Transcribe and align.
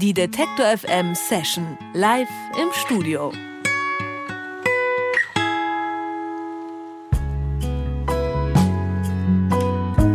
Die 0.00 0.14
Detektor 0.14 0.64
FM 0.78 1.14
Session 1.14 1.76
live 1.92 2.26
im 2.58 2.68
Studio. 2.72 3.32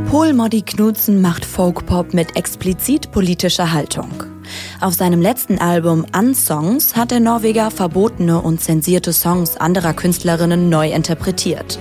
Paul 0.10 0.34
Moddy 0.34 0.64
Knudsen 0.64 1.22
macht 1.22 1.46
Folkpop 1.46 2.16
mit 2.16 2.36
explizit 2.36 3.12
politischer 3.12 3.74
Haltung. 3.74 4.10
Auf 4.82 4.96
seinem 4.96 5.22
letzten 5.22 5.60
Album 5.60 6.04
Unsongs 6.18 6.96
hat 6.96 7.12
der 7.12 7.20
Norweger 7.20 7.70
verbotene 7.70 8.42
und 8.42 8.62
zensierte 8.62 9.14
Songs 9.14 9.56
anderer 9.56 9.94
Künstlerinnen 9.94 10.68
neu 10.68 10.92
interpretiert. 10.92 11.78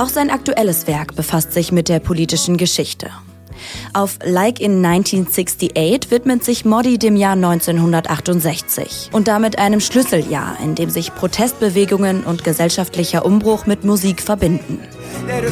Auch 0.00 0.08
sein 0.08 0.30
aktuelles 0.30 0.86
Werk 0.86 1.14
befasst 1.14 1.52
sich 1.52 1.72
mit 1.72 1.90
der 1.90 1.98
politischen 1.98 2.56
Geschichte. 2.56 3.10
Auf 3.92 4.18
Like 4.24 4.58
in 4.58 4.82
1968 4.82 6.10
widmet 6.10 6.42
sich 6.42 6.64
Modi 6.64 6.96
dem 6.96 7.16
Jahr 7.16 7.34
1968 7.34 9.10
und 9.12 9.28
damit 9.28 9.58
einem 9.58 9.80
Schlüsseljahr, 9.80 10.56
in 10.64 10.74
dem 10.74 10.88
sich 10.88 11.14
Protestbewegungen 11.14 12.24
und 12.24 12.44
gesellschaftlicher 12.44 13.26
Umbruch 13.26 13.66
mit 13.66 13.84
Musik 13.84 14.22
verbinden. 14.22 14.80
Let 15.26 15.44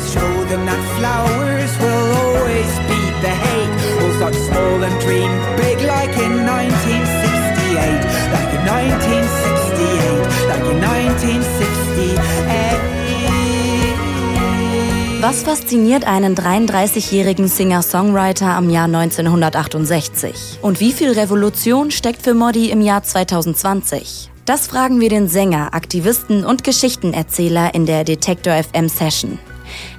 Was 15.20 15.42
fasziniert 15.42 16.06
einen 16.06 16.36
33-jährigen 16.36 17.48
Singer-Songwriter 17.48 18.50
am 18.50 18.70
Jahr 18.70 18.84
1968? 18.84 20.60
Und 20.62 20.78
wie 20.78 20.92
viel 20.92 21.10
Revolution 21.10 21.90
steckt 21.90 22.22
für 22.22 22.34
Modi 22.34 22.70
im 22.70 22.80
Jahr 22.80 23.02
2020? 23.02 24.30
Das 24.44 24.68
fragen 24.68 25.00
wir 25.00 25.08
den 25.08 25.26
Sänger, 25.26 25.74
Aktivisten 25.74 26.44
und 26.44 26.62
Geschichtenerzähler 26.62 27.74
in 27.74 27.84
der 27.84 28.04
Detektor 28.04 28.62
FM 28.62 28.88
Session. 28.88 29.40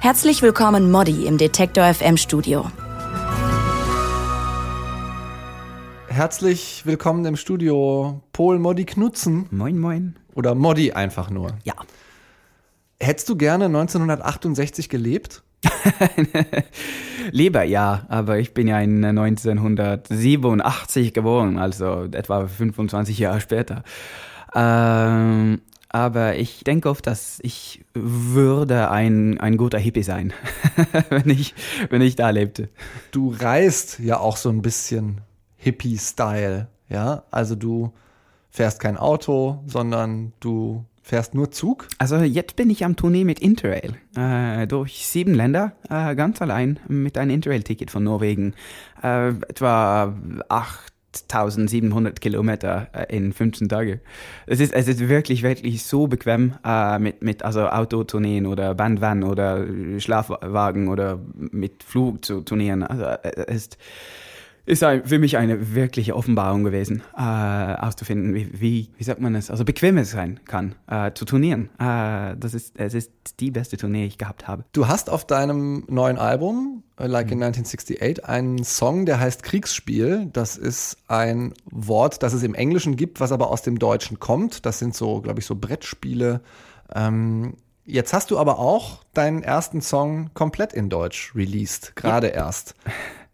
Herzlich 0.00 0.40
willkommen 0.40 0.90
Modi 0.90 1.26
im 1.26 1.36
Detektor 1.36 1.92
FM 1.92 2.16
Studio. 2.16 2.70
Herzlich 6.08 6.86
willkommen 6.86 7.26
im 7.26 7.36
Studio 7.36 8.22
Pol 8.32 8.58
Modi 8.58 8.86
Knutzen 8.86 9.46
Moin, 9.50 9.78
moin. 9.78 10.16
oder 10.34 10.54
Modi 10.54 10.92
einfach 10.92 11.28
nur. 11.28 11.58
Ja. 11.64 11.74
Hättest 13.02 13.28
du 13.28 13.36
gerne 13.36 13.66
1968 13.66 14.88
gelebt? 14.88 15.42
Lieber 17.30 17.62
ja, 17.64 18.06
aber 18.08 18.38
ich 18.38 18.54
bin 18.54 18.68
ja 18.68 18.80
in 18.80 19.04
1987 19.04 21.12
geboren, 21.12 21.58
also 21.58 22.04
etwa 22.04 22.46
25 22.46 23.18
Jahre 23.18 23.40
später. 23.40 23.82
Ähm, 24.54 25.60
aber 25.88 26.36
ich 26.36 26.62
denke 26.62 26.88
oft, 26.88 27.04
dass 27.06 27.40
ich 27.42 27.84
würde 27.94 28.90
ein, 28.90 29.40
ein 29.40 29.56
guter 29.56 29.78
Hippie 29.78 30.02
sein, 30.02 30.32
wenn, 31.10 31.30
ich, 31.30 31.54
wenn 31.88 32.02
ich 32.02 32.16
da 32.16 32.30
lebte. 32.30 32.68
Du 33.10 33.34
reist 33.38 33.98
ja 33.98 34.18
auch 34.18 34.36
so 34.36 34.50
ein 34.50 34.62
bisschen 34.62 35.20
Hippie-Style, 35.56 36.68
ja? 36.88 37.24
Also 37.30 37.54
du 37.54 37.92
fährst 38.50 38.80
kein 38.80 38.96
Auto, 38.96 39.62
sondern 39.66 40.32
du 40.40 40.84
fährst 41.10 41.34
nur 41.34 41.50
Zug. 41.50 41.88
Also 41.98 42.16
jetzt 42.18 42.56
bin 42.56 42.70
ich 42.70 42.84
am 42.84 42.96
Tournee 42.96 43.24
mit 43.24 43.40
Interrail 43.40 43.96
äh, 44.16 44.66
durch 44.66 45.06
sieben 45.06 45.34
Länder, 45.34 45.72
äh, 45.90 46.14
ganz 46.14 46.40
allein 46.40 46.78
mit 46.88 47.18
einem 47.18 47.32
Interrail-Ticket 47.32 47.90
von 47.90 48.04
Norwegen. 48.04 48.54
Äh, 49.02 49.30
etwa 49.30 50.14
8700 50.48 52.20
Kilometer 52.20 52.88
äh, 52.92 53.16
in 53.16 53.32
15 53.32 53.68
Tagen. 53.68 54.00
Es 54.46 54.60
ist, 54.60 54.72
es 54.72 54.86
ist 54.86 55.08
wirklich, 55.08 55.42
wirklich 55.42 55.82
so 55.82 56.06
bequem 56.06 56.54
äh, 56.64 57.00
mit, 57.00 57.22
mit 57.22 57.42
also 57.44 57.66
Autotourneen 57.66 58.46
oder 58.46 58.76
Bandvan 58.76 59.24
oder 59.24 59.66
Schlafwagen 59.98 60.88
oder 60.88 61.18
mit 61.34 61.82
Flug 61.82 62.24
zu 62.24 62.42
turnieren. 62.42 62.84
Also 62.84 63.02
äh, 63.02 63.32
es 63.48 63.56
ist 63.56 63.78
ist 64.70 64.84
ein, 64.84 65.04
für 65.04 65.18
mich 65.18 65.36
eine 65.36 65.74
wirkliche 65.74 66.14
Offenbarung 66.14 66.62
gewesen, 66.62 67.02
äh, 67.16 67.20
auszufinden, 67.20 68.34
wie, 68.34 68.48
wie, 68.52 68.90
wie 68.96 69.04
sagt 69.04 69.20
man 69.20 69.34
es, 69.34 69.50
also 69.50 69.64
bequem 69.64 69.98
es 69.98 70.12
sein 70.12 70.38
kann, 70.44 70.76
äh, 70.86 71.10
zu 71.12 71.24
turnieren. 71.24 71.70
Äh, 71.78 72.36
das 72.38 72.54
ist, 72.54 72.78
es 72.78 72.94
ist 72.94 73.10
die 73.40 73.50
beste 73.50 73.76
Tournee, 73.76 74.02
die 74.02 74.08
ich 74.08 74.18
gehabt 74.18 74.46
habe. 74.46 74.64
Du 74.72 74.86
hast 74.86 75.10
auf 75.10 75.26
deinem 75.26 75.84
neuen 75.88 76.18
Album, 76.18 76.84
äh, 76.98 77.08
Like 77.08 77.32
in 77.32 77.42
1968, 77.42 78.24
einen 78.24 78.62
Song, 78.62 79.06
der 79.06 79.18
heißt 79.18 79.42
Kriegsspiel. 79.42 80.30
Das 80.32 80.56
ist 80.56 80.98
ein 81.08 81.52
Wort, 81.64 82.22
das 82.22 82.32
es 82.32 82.44
im 82.44 82.54
Englischen 82.54 82.94
gibt, 82.94 83.18
was 83.18 83.32
aber 83.32 83.50
aus 83.50 83.62
dem 83.62 83.78
Deutschen 83.78 84.20
kommt. 84.20 84.64
Das 84.66 84.78
sind 84.78 84.94
so, 84.94 85.20
glaube 85.20 85.40
ich, 85.40 85.46
so 85.46 85.56
Brettspiele. 85.56 86.42
Ähm, 86.94 87.56
jetzt 87.84 88.12
hast 88.12 88.30
du 88.30 88.38
aber 88.38 88.60
auch 88.60 89.02
deinen 89.14 89.42
ersten 89.42 89.80
Song 89.80 90.30
komplett 90.32 90.72
in 90.72 90.90
Deutsch 90.90 91.34
released, 91.34 91.96
gerade 91.96 92.28
erst. 92.28 92.76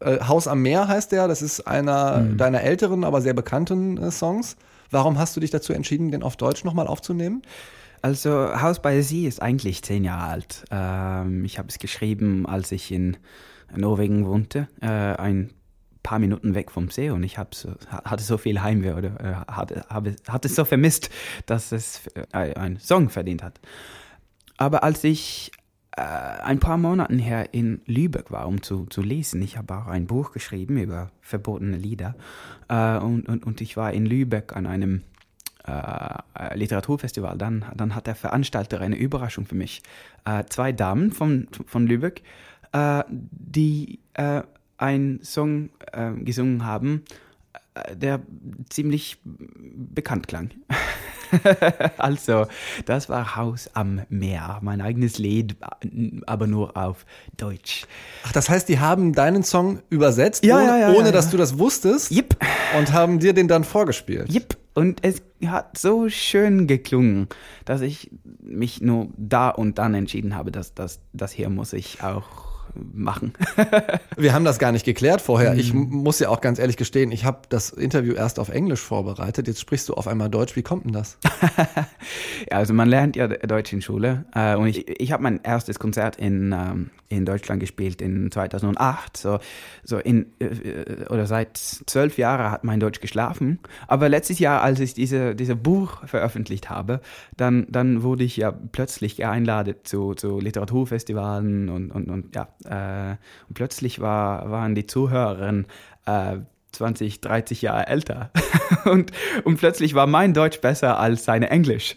Äh, 0.01 0.21
Haus 0.21 0.47
am 0.49 0.63
Meer 0.63 0.89
heißt 0.89 1.13
der, 1.13 1.29
das 1.29 1.43
ist 1.43 1.61
einer 1.67 2.23
deiner 2.37 2.63
älteren, 2.63 3.05
aber 3.05 3.21
sehr 3.21 3.35
bekannten 3.35 3.97
äh, 3.99 4.11
Songs. 4.11 4.57
Warum 4.91 5.19
hast 5.19 5.37
du 5.37 5.41
dich 5.41 5.51
dazu 5.51 5.73
entschieden, 5.73 6.11
den 6.11 6.23
auf 6.23 6.37
Deutsch 6.37 6.65
nochmal 6.65 6.87
aufzunehmen? 6.87 7.43
Also 8.03 8.61
Haus 8.61 8.81
bei 8.81 9.01
See 9.01 9.27
ist 9.27 9.43
eigentlich 9.43 9.83
zehn 9.83 10.05
Jahre 10.05 10.29
alt. 10.31 10.65
Ähm, 10.71 11.45
ich 11.45 11.59
habe 11.59 11.69
es 11.69 11.79
geschrieben, 11.79 12.47
als 12.47 12.71
ich 12.73 12.93
in 12.93 13.17
Norwegen 13.75 14.27
wohnte, 14.27 14.69
äh, 14.81 14.87
ein 14.87 15.51
paar 16.05 16.21
Minuten 16.21 16.55
weg 16.55 16.71
vom 16.71 16.89
See 16.89 17.11
und 17.11 17.25
ich 17.25 17.37
so, 17.53 17.71
ha- 17.91 18.05
hatte 18.05 18.23
so 18.23 18.39
viel 18.39 18.63
Heimweh 18.63 18.93
oder 18.93 19.09
äh, 19.49 19.53
hatte, 19.53 19.85
habe, 19.89 20.15
hatte 20.29 20.47
es 20.47 20.55
so 20.55 20.65
vermisst, 20.65 21.11
dass 21.47 21.73
es 21.73 22.03
äh, 22.33 22.55
einen 22.55 22.79
Song 22.79 23.09
verdient 23.09 23.43
hat. 23.43 23.59
Aber 24.57 24.85
als 24.85 25.03
ich 25.03 25.51
äh, 25.97 26.03
ein 26.03 26.61
paar 26.61 26.77
Monaten 26.77 27.19
her 27.19 27.55
in 27.55 27.81
Lübeck 27.87 28.31
war, 28.31 28.47
um 28.47 28.63
zu, 28.63 28.85
zu 28.87 29.01
lesen, 29.01 29.41
ich 29.41 29.57
habe 29.57 29.75
auch 29.75 29.87
ein 29.87 30.07
Buch 30.07 30.33
geschrieben 30.33 30.77
über 30.77 31.11
verbotene 31.23 31.79
Lieder. 31.79 32.15
Äh, 32.69 32.99
und, 32.99 33.29
und, 33.29 33.47
und 33.47 33.61
ich 33.63 33.79
war 33.79 33.93
in 33.93 34.05
Lübeck 34.05 34.55
an 34.55 34.67
einem 34.67 35.03
äh, 35.67 36.55
Literaturfestival, 36.55 37.39
dann, 37.39 37.65
dann 37.75 37.95
hat 37.95 38.07
der 38.07 38.15
Veranstalter 38.15 38.81
eine 38.81 38.97
Überraschung 38.97 39.47
für 39.47 39.55
mich. 39.55 39.83
Äh, 40.27 40.45
zwei 40.51 40.71
Damen 40.73 41.13
von, 41.13 41.49
von 41.67 41.87
Lübeck, 41.87 42.23
äh, 42.73 43.03
die 43.09 44.01
einen 44.79 45.23
Song 45.23 45.71
gesungen 46.23 46.67
haben, 46.67 47.05
der 47.95 48.21
ziemlich 48.69 49.19
bekannt 49.25 50.29
klang. 50.29 50.51
also, 51.99 52.47
das 52.85 53.09
war 53.09 53.37
Haus 53.37 53.69
am 53.75 54.03
Meer, 54.09 54.59
mein 54.63 54.81
eigenes 54.81 55.19
Lied, 55.19 55.57
aber 56.27 56.47
nur 56.47 56.77
auf 56.77 57.05
Deutsch. 57.37 57.87
Ach, 58.25 58.33
das 58.33 58.49
heißt, 58.49 58.69
die 58.69 58.79
haben 58.79 59.13
deinen 59.13 59.43
Song 59.43 59.81
übersetzt, 59.91 60.45
Ja, 60.45 60.57
ohne, 60.57 60.67
ja, 60.67 60.79
ja, 60.79 60.93
ohne 60.93 61.13
dass 61.13 61.31
du 61.31 61.37
das 61.37 61.59
wusstest 61.59 62.11
Jipp. 62.11 62.37
und 62.79 62.93
haben 62.93 63.19
dir 63.19 63.33
den 63.33 63.49
dann 63.49 63.65
vorgespielt. 63.65 64.33
Jipp. 64.33 64.57
Und 64.75 65.03
es 65.03 65.23
hat 65.47 65.79
so 65.79 66.11
schön 66.11 66.67
geklungen, 66.67 67.29
dass 67.65 67.81
ich 67.81 68.11
mich 68.41 68.83
nur 68.83 69.09
da 69.17 69.49
und 69.49 69.79
dann 69.79 69.95
entschieden 69.95 70.37
habe, 70.37 70.53
dass 70.53 70.75
das, 70.75 71.01
das 71.15 71.33
hier 71.33 71.49
muss 71.49 71.73
ich 71.73 72.03
auch 72.03 72.56
machen. 72.93 73.33
Wir 74.17 74.33
haben 74.35 74.45
das 74.45 74.59
gar 74.59 74.73
nicht 74.73 74.85
geklärt 74.85 75.21
vorher. 75.21 75.55
Ich 75.55 75.73
Mhm. 75.73 75.83
m- 75.83 75.89
muss 76.03 76.19
ja 76.19 76.29
auch 76.29 76.41
ganz 76.41 76.59
ehrlich 76.59 76.77
gestehen, 76.77 77.11
ich 77.13 77.25
habe 77.25 77.41
das 77.49 77.71
Interview 77.71 78.15
erst 78.15 78.39
auf 78.39 78.49
Englisch 78.49 78.81
vorbereitet. 78.81 79.49
Jetzt 79.49 79.61
sprichst 79.61 79.89
du 79.89 79.95
auf 79.95 80.07
einmal 80.09 80.29
Deutsch. 80.31 80.57
Wie 80.57 80.63
kommt 80.63 80.85
denn 80.85 80.93
das? 80.93 81.19
Ja, 82.51 82.59
also 82.59 82.75
man 82.75 82.89
lernt 82.89 83.17
ja 83.17 83.27
Deutsch 83.29 83.73
in 83.73 83.83
Schule 83.83 84.25
äh, 84.35 84.55
und 84.57 84.67
ich, 84.69 84.89
ich 85.01 85.11
habe 85.13 85.23
mein 85.23 85.41
erstes 85.43 85.79
Konzert 85.79 86.17
in, 86.17 86.53
ähm, 86.53 86.91
in 87.09 87.25
Deutschland 87.25 87.61
gespielt 87.61 88.01
in 88.03 88.31
2008. 88.31 89.17
So, 89.17 89.39
so 89.85 89.99
in, 89.99 90.27
äh, 90.39 91.05
oder 91.09 91.27
seit 91.27 91.57
zwölf 91.57 92.19
Jahren 92.19 92.51
hat 92.51 92.63
mein 92.65 92.79
Deutsch 92.79 93.01
geschlafen. 93.01 93.59
Aber 93.89 94.09
letztes 94.09 94.39
Jahr, 94.39 94.63
als 94.63 94.79
ich 94.81 94.95
diese, 94.95 95.35
diese 95.35 95.57
Buch 95.57 96.07
veröffentlicht 96.07 96.71
habe, 96.71 97.01
dann, 97.37 97.67
dann 97.71 98.03
wurde 98.03 98.23
ich 98.25 98.37
ja 98.37 98.53
plötzlich 98.53 99.25
eingeladen 99.25 99.75
zu, 99.83 100.15
zu 100.15 100.39
Literaturfestivalen 100.39 101.69
und, 101.69 101.91
und, 101.91 102.09
und 102.11 102.35
ja, 102.37 102.49
äh, 102.67 103.17
und 103.49 103.55
plötzlich 103.55 104.01
war, 104.01 104.51
waren 104.51 104.75
die 104.75 104.87
Zuhörerinnen 104.87 105.67
äh, 106.07 106.39
20, 106.73 107.21
30 107.21 107.63
Jahre 107.63 107.87
älter. 107.87 108.31
und, 108.85 109.13
und 109.45 109.57
plötzlich 109.57 109.95
war 109.95 110.07
mein 110.07 110.35
Deutsch 110.35 110.61
besser 110.61 110.99
als 110.99 111.25
seine 111.25 111.51
Englisch. 111.51 111.97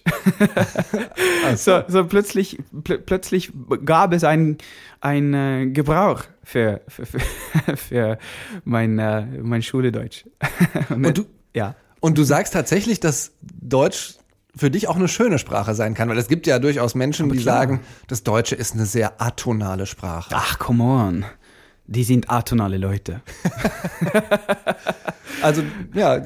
so, 1.56 1.83
so 1.88 2.06
plötzlich, 2.06 2.60
pl 2.83 3.00
plötzlich 3.00 3.51
gab 3.86 4.13
es 4.13 4.24
einen 4.24 4.57
äh, 5.01 5.68
Gebrauch 5.68 6.24
für, 6.44 6.81
für, 6.88 7.06
für, 7.06 7.19
für 7.75 8.18
mein, 8.63 9.00
äh, 9.00 9.25
mein 9.42 9.62
Schuledeutsch. 9.62 10.25
Und 10.89 11.18
du, 11.18 11.25
Ja. 11.54 11.75
Und 12.00 12.18
du 12.18 12.24
sagst 12.24 12.54
tatsächlich, 12.54 13.01
dass 13.01 13.33
Deutsch 13.42 14.19
für 14.60 14.70
dich 14.70 14.88
auch 14.88 14.98
eine 14.98 15.08
schöne 15.08 15.40
Sprache 15.40 15.74
sein 15.74 15.94
kann, 15.94 16.10
weil 16.10 16.18
es 16.18 16.28
gibt 16.28 16.46
ja 16.46 16.60
durchaus 16.60 16.94
Menschen, 16.94 17.30
die 17.30 17.40
klar. 17.40 17.60
sagen, 17.60 17.80
das 18.08 18.24
Deutsche 18.24 18.56
ist 18.56 18.74
eine 18.74 18.86
sehr 18.86 19.22
atonale 19.22 19.86
Sprache. 19.86 20.30
Ach, 20.34 20.60
come 20.60 20.84
on. 20.84 21.26
Die 21.88 22.04
sind 22.04 22.30
atonale 22.30 22.78
Leute. 22.78 23.22
Also 25.42 25.64
ja, 25.94 26.22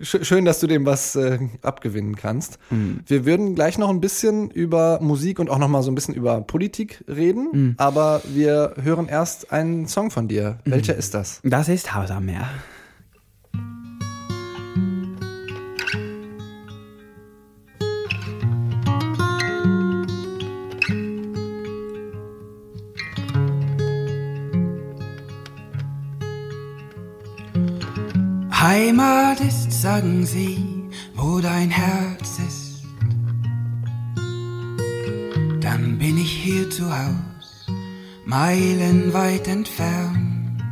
sch 0.00 0.18
schön, 0.22 0.46
dass 0.46 0.60
du 0.60 0.66
dem 0.66 0.86
was 0.86 1.16
äh, 1.16 1.38
abgewinnen 1.60 2.16
kannst. 2.16 2.58
Wir 3.06 3.26
würden 3.26 3.54
gleich 3.54 3.76
noch 3.76 3.90
ein 3.90 4.00
bisschen 4.00 4.50
über 4.50 5.00
Musik 5.02 5.38
und 5.38 5.50
auch 5.50 5.58
noch 5.58 5.68
mal 5.68 5.82
so 5.82 5.90
ein 5.90 5.94
bisschen 5.94 6.14
über 6.14 6.40
Politik 6.40 7.04
reden, 7.06 7.74
aber 7.76 8.22
wir 8.24 8.74
hören 8.80 9.06
erst 9.08 9.52
einen 9.52 9.86
Song 9.86 10.10
von 10.10 10.28
dir. 10.28 10.60
Welcher 10.64 10.94
ist 10.94 11.12
das? 11.12 11.40
Das 11.44 11.68
ist 11.68 11.94
Haus 11.94 12.10
am 12.10 12.24
Meer. 12.24 12.48
Heimat 28.66 29.42
ist, 29.42 29.70
sagen 29.82 30.24
sie, 30.24 30.88
wo 31.14 31.38
dein 31.38 31.68
Herz 31.68 32.38
ist. 32.48 32.82
Dann 35.60 35.98
bin 35.98 36.16
ich 36.16 36.32
hier 36.32 36.70
zu 36.70 36.90
Haus, 36.90 37.66
meilenweit 38.24 39.48
entfernt. 39.48 40.62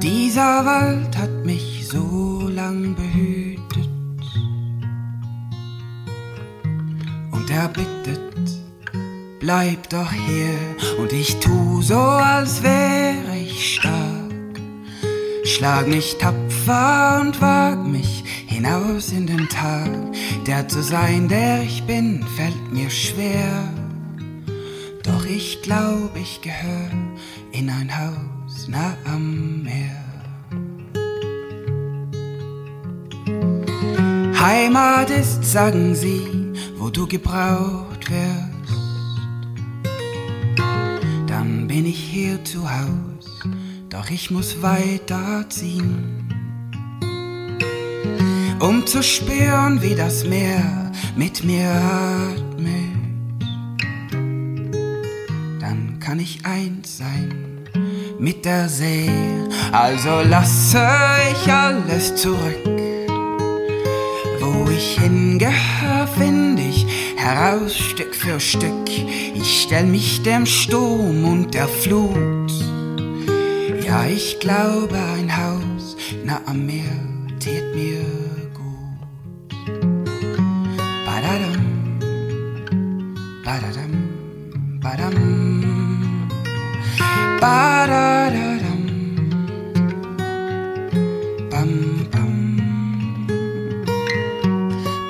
Dieser 0.00 0.64
Wald 0.64 1.18
hat 1.18 1.44
mich 1.44 1.88
so 1.88 2.48
lang 2.48 2.94
behütet 2.94 3.90
und 7.32 7.50
er 7.50 7.66
bittet, 7.66 8.62
bleib 9.40 9.90
doch 9.90 10.12
hier 10.12 10.54
und 11.00 11.12
ich 11.12 11.40
tu 11.40 11.82
so, 11.82 11.98
als 11.98 12.62
wäre 12.62 13.36
ich 13.36 13.74
stark. 13.74 14.21
Schlag 15.52 15.86
mich 15.86 16.16
tapfer 16.16 17.20
und 17.20 17.38
wag 17.42 17.76
mich 17.86 18.24
hinaus 18.46 19.12
in 19.12 19.26
den 19.26 19.50
Tag. 19.50 19.90
Der 20.46 20.66
zu 20.66 20.82
sein, 20.82 21.28
der 21.28 21.62
ich 21.62 21.82
bin, 21.82 22.24
fällt 22.36 22.72
mir 22.72 22.88
schwer. 22.88 23.68
Doch 25.02 25.26
ich 25.26 25.60
glaub, 25.60 26.16
ich 26.16 26.40
gehör 26.40 26.90
in 27.52 27.68
ein 27.68 27.90
Haus 27.94 28.66
nah 28.66 28.96
am 29.04 29.62
Meer. 29.62 30.02
Heimat 34.40 35.10
ist, 35.10 35.44
sagen 35.44 35.94
sie, 35.94 36.54
wo 36.78 36.88
du 36.88 37.06
gebraucht 37.06 38.10
wirst. 38.10 38.70
Dann 41.26 41.68
bin 41.68 41.84
ich 41.84 41.98
hier 41.98 42.42
zu 42.42 42.68
Haus, 42.70 43.11
doch 43.92 44.08
ich 44.08 44.30
muss 44.30 44.62
weiterziehen. 44.62 46.26
Um 48.58 48.86
zu 48.86 49.02
spüren, 49.02 49.82
wie 49.82 49.94
das 49.94 50.24
Meer 50.24 50.90
mit 51.14 51.44
mir 51.44 51.68
atmet. 51.68 53.42
Dann 55.60 55.98
kann 56.00 56.20
ich 56.20 56.46
eins 56.46 56.98
sein 56.98 57.68
mit 58.18 58.46
der 58.46 58.68
See. 58.70 59.10
Also 59.72 60.22
lasse 60.22 60.86
ich 61.32 61.52
alles 61.52 62.14
zurück. 62.14 62.64
Wo 64.40 64.70
ich 64.70 64.98
hingehör, 65.00 66.06
find 66.16 66.58
ich 66.60 66.86
heraus 67.16 67.76
Stück 67.76 68.14
für 68.14 68.40
Stück. 68.40 68.88
Ich 69.34 69.64
stell 69.64 69.84
mich 69.84 70.22
dem 70.22 70.46
Sturm 70.46 71.24
und 71.24 71.52
der 71.52 71.68
Flut. 71.68 72.71
Ja, 73.92 74.06
ich 74.06 74.40
glaube, 74.40 74.96
ein 74.96 75.30
Haus 75.36 75.98
nah 76.24 76.40
am 76.46 76.64
Meer 76.64 76.96
tät 77.38 77.74
mir 77.74 78.02
gut. 78.54 79.50
Badadam, 81.04 81.98
badadam, 83.44 83.92
badam, 84.80 85.16
badadadam, 87.38 88.82
bam, 91.50 91.72
bam, 92.10 92.34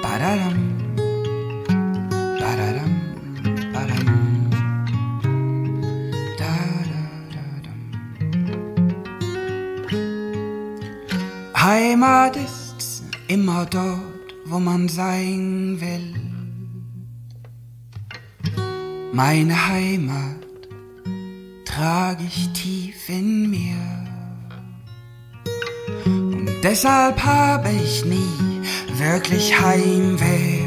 badadam, 0.02 0.61
Heimat 12.02 12.36
ist 12.36 13.04
immer 13.28 13.64
dort, 13.64 14.34
wo 14.46 14.58
man 14.58 14.88
sein 14.88 15.78
will. 15.78 16.16
Meine 19.12 19.68
Heimat 19.68 20.42
trage 21.64 22.24
ich 22.24 22.52
tief 22.54 23.08
in 23.08 23.50
mir. 23.50 23.76
Und 26.04 26.50
deshalb 26.64 27.24
habe 27.24 27.70
ich 27.70 28.04
nie 28.04 28.62
wirklich 28.98 29.60
Heimweh. 29.60 30.62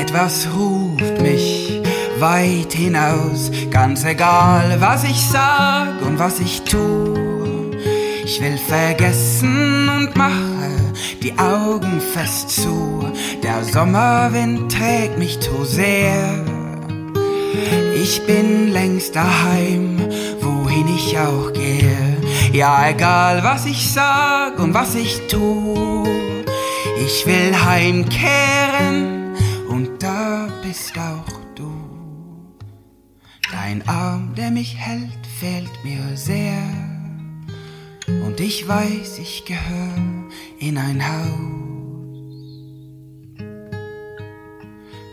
Etwas 0.00 0.48
ruft 0.56 1.22
mich 1.22 1.80
weit 2.18 2.72
hinaus, 2.72 3.50
ganz 3.70 4.04
egal, 4.04 4.80
was 4.80 5.04
ich 5.04 5.20
sag 5.20 6.02
und 6.02 6.18
was 6.18 6.40
ich 6.40 6.62
tu. 6.62 7.19
Ich 8.32 8.40
will 8.40 8.58
vergessen 8.58 9.88
und 9.88 10.14
mache 10.14 10.70
die 11.20 11.36
Augen 11.36 12.00
fest 12.00 12.50
zu. 12.50 13.04
Der 13.42 13.64
Sommerwind 13.64 14.70
trägt 14.70 15.18
mich 15.18 15.40
zu 15.40 15.64
sehr. 15.64 16.44
Ich 17.92 18.24
bin 18.26 18.68
längst 18.68 19.16
daheim, 19.16 19.98
wohin 20.40 20.86
ich 20.94 21.18
auch 21.18 21.52
gehe. 21.52 22.18
Ja, 22.52 22.88
egal 22.88 23.42
was 23.42 23.66
ich 23.66 23.90
sag 23.90 24.60
und 24.60 24.74
was 24.74 24.94
ich 24.94 25.26
tu. 25.26 26.06
Ich 27.04 27.26
will 27.26 27.52
heimkehren 27.64 29.34
und 29.68 30.00
da 30.00 30.46
bist 30.62 30.96
auch 30.96 31.34
du. 31.56 31.72
Dein 33.50 33.82
Arm, 33.88 34.34
der 34.36 34.52
mich 34.52 34.76
hält, 34.76 35.26
fehlt 35.40 35.82
mir 35.82 36.16
sehr. 36.16 36.89
Und 38.24 38.40
ich 38.40 38.66
weiß, 38.66 39.18
ich 39.18 39.44
gehör 39.44 39.94
in 40.58 40.76
ein 40.78 41.00
Haus 41.06 41.60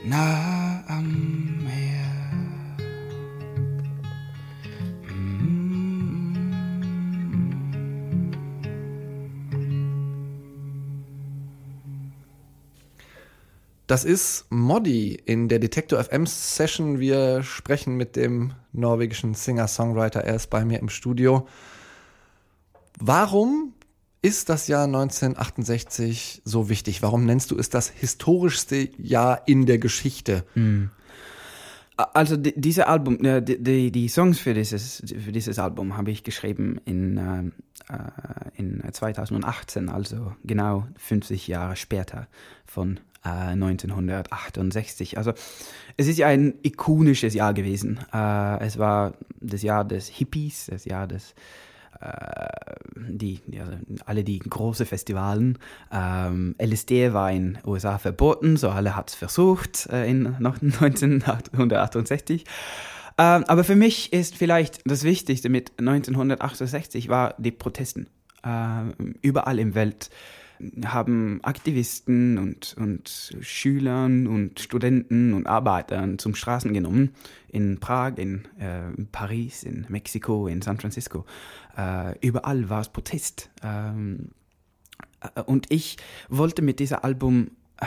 nah 0.08 0.84
am 0.88 1.64
Meer. 1.64 1.98
Das 13.86 14.04
ist 14.04 14.46
Modi 14.50 15.16
in 15.26 15.48
der 15.48 15.60
Detektor 15.60 16.04
FM 16.04 16.26
Session. 16.26 17.00
Wir 17.00 17.44
sprechen 17.44 17.96
mit 17.96 18.16
dem 18.16 18.54
norwegischen 18.74 19.34
Singer-Songwriter. 19.34 20.22
Er 20.22 20.36
ist 20.36 20.50
bei 20.50 20.66
mir 20.66 20.80
im 20.80 20.90
Studio. 20.90 21.48
Warum 23.00 23.74
ist 24.24 24.50
das 24.50 24.68
Jahr 24.68 24.86
1968 24.86 26.42
so 26.44 26.68
wichtig? 26.68 27.04
Warum 27.04 27.26
nennst 27.26 27.52
du 27.52 27.58
es 27.58 27.70
das 27.70 27.90
historischste 27.90 28.90
Jahr 28.98 29.48
in 29.48 29.68
der 29.68 29.78
Geschichte? 29.78 30.44
Also 31.96 32.38
die, 32.38 32.60
diese 32.60 32.88
Album, 32.88 33.24
äh, 33.24 33.42
die, 33.42 33.62
die, 33.62 33.92
die 33.92 34.08
Songs 34.08 34.40
für 34.40 34.54
dieses, 34.54 35.04
für 35.24 35.32
dieses 35.32 35.60
Album 35.60 35.96
habe 35.96 36.12
ich 36.12 36.24
geschrieben 36.24 36.80
in, 36.86 37.18
ähm, 37.18 37.54
äh, 37.90 38.60
in 38.60 38.84
2018, 38.92 39.90
also 39.90 40.34
genau 40.44 40.88
50 40.98 41.48
Jahre 41.48 41.76
später 41.76 42.28
von 42.66 43.00
äh, 43.24 43.30
1968. 43.30 45.18
Also 45.18 45.34
es 45.98 46.08
ist 46.08 46.18
ja 46.18 46.28
ein 46.28 46.56
ikonisches 46.64 47.36
Jahr 47.36 47.54
gewesen. 47.54 48.00
Äh, 48.12 48.60
es 48.66 48.80
war 48.80 49.14
das 49.40 49.62
Jahr 49.62 49.86
des 49.86 50.08
Hippies, 50.08 50.68
das 50.70 50.86
Jahr 50.86 51.08
des 51.08 51.32
äh, 51.32 51.36
die, 52.96 53.40
die, 53.46 53.60
also 53.60 53.74
alle 54.06 54.24
die 54.24 54.40
großen 54.40 54.86
Festivalen. 54.86 55.58
Ähm, 55.92 56.56
LSD 56.62 57.14
war 57.14 57.32
in 57.32 57.58
USA 57.66 57.98
verboten, 57.98 58.58
so 58.58 58.70
alle 58.70 58.96
hat 58.96 59.10
es 59.10 59.16
versucht 59.16 59.88
äh, 59.88 60.10
in 60.10 60.36
noch 60.40 60.62
1968. 60.62 62.44
Ähm, 63.18 63.44
aber 63.48 63.64
für 63.64 63.76
mich 63.76 64.14
ist 64.14 64.36
vielleicht 64.36 64.82
das 64.86 65.04
Wichtigste 65.04 65.50
mit 65.50 65.72
1968 65.80 67.10
war 67.10 67.34
die 67.38 67.52
Protesten. 67.52 68.08
Ähm, 68.44 69.16
überall 69.22 69.60
im 69.60 69.74
Welt 69.74 70.10
haben 70.86 71.40
Aktivisten 71.44 72.38
und, 72.38 72.76
und 72.78 73.36
Schülern 73.42 74.28
und 74.28 74.60
Studenten 74.60 75.34
und 75.34 75.48
Arbeitern 75.48 76.20
zum 76.20 76.36
Straßen 76.36 76.74
genommen. 76.74 77.14
In 77.50 77.80
Prag, 77.80 78.18
in 78.18 78.46
äh, 78.60 78.92
Paris, 79.12 79.64
in 79.64 79.86
Mexiko, 79.90 80.48
in 80.48 80.62
San 80.62 80.78
Francisco. 80.78 81.26
Äh, 81.78 82.18
überall 82.26 82.70
war 82.70 82.82
es 82.82 82.90
Protest. 82.90 83.50
Ähm, 83.64 84.30
äh, 85.22 85.42
und 85.42 85.68
ich 85.70 85.98
wollte 86.30 86.62
mit 86.62 86.80
diesem 86.80 87.00
Album 87.02 87.52
äh, 87.80 87.86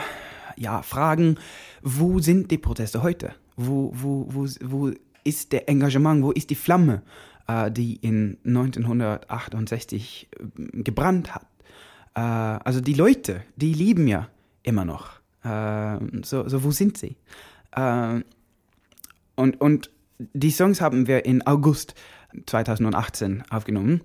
ja, 0.57 0.81
fragen, 0.81 1.37
wo 1.81 2.19
sind 2.19 2.51
die 2.51 2.57
Proteste 2.57 3.03
heute? 3.03 3.33
Wo, 3.55 3.91
wo, 3.93 4.27
wo, 4.29 4.47
wo 4.61 4.91
ist 5.23 5.51
der 5.51 5.69
Engagement, 5.69 6.23
wo 6.23 6.31
ist 6.31 6.49
die 6.49 6.55
Flamme, 6.55 7.03
äh, 7.47 7.71
die 7.71 7.95
in 7.95 8.37
1968 8.45 10.29
äh, 10.31 10.81
gebrannt 10.81 11.35
hat? 11.35 11.45
Äh, 12.15 12.19
also 12.19 12.81
die 12.81 12.93
Leute, 12.93 13.43
die 13.55 13.73
lieben 13.73 14.07
ja 14.07 14.27
immer 14.63 14.85
noch. 14.85 15.19
Äh, 15.43 15.99
so, 16.23 16.47
so, 16.47 16.63
wo 16.63 16.71
sind 16.71 16.97
sie? 16.97 17.17
Äh, 17.71 18.21
und, 19.35 19.59
und 19.61 19.91
die 20.33 20.51
Songs 20.51 20.81
haben 20.81 21.07
wir 21.07 21.25
in 21.25 21.45
August 21.47 21.95
2018 22.45 23.43
aufgenommen. 23.49 24.01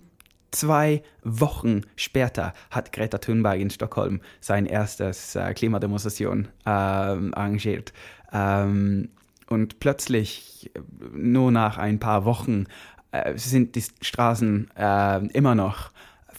Zwei 0.51 1.03
Wochen 1.23 1.83
später 1.97 2.55
hat 2.71 2.93
Greta 2.93 3.19
Thunberg 3.19 3.61
in 3.61 3.71
Stockholm 3.71 4.21
sein 4.41 4.65
erstes 4.65 5.35
äh, 5.35 5.53
Klimademonstration 5.53 6.49
äh, 6.65 6.71
arrangiert. 6.71 7.93
Ähm, 8.33 9.11
und 9.49 9.79
plötzlich, 9.81 10.71
nur 11.13 11.53
nach 11.53 11.79
ein 11.79 12.01
paar 12.01 12.25
Wochen, 12.25 12.65
äh, 13.13 13.37
sind 13.37 13.75
die 13.75 13.85
Straßen 14.01 14.71
äh, 14.77 15.27
immer 15.29 15.55
noch 15.55 15.91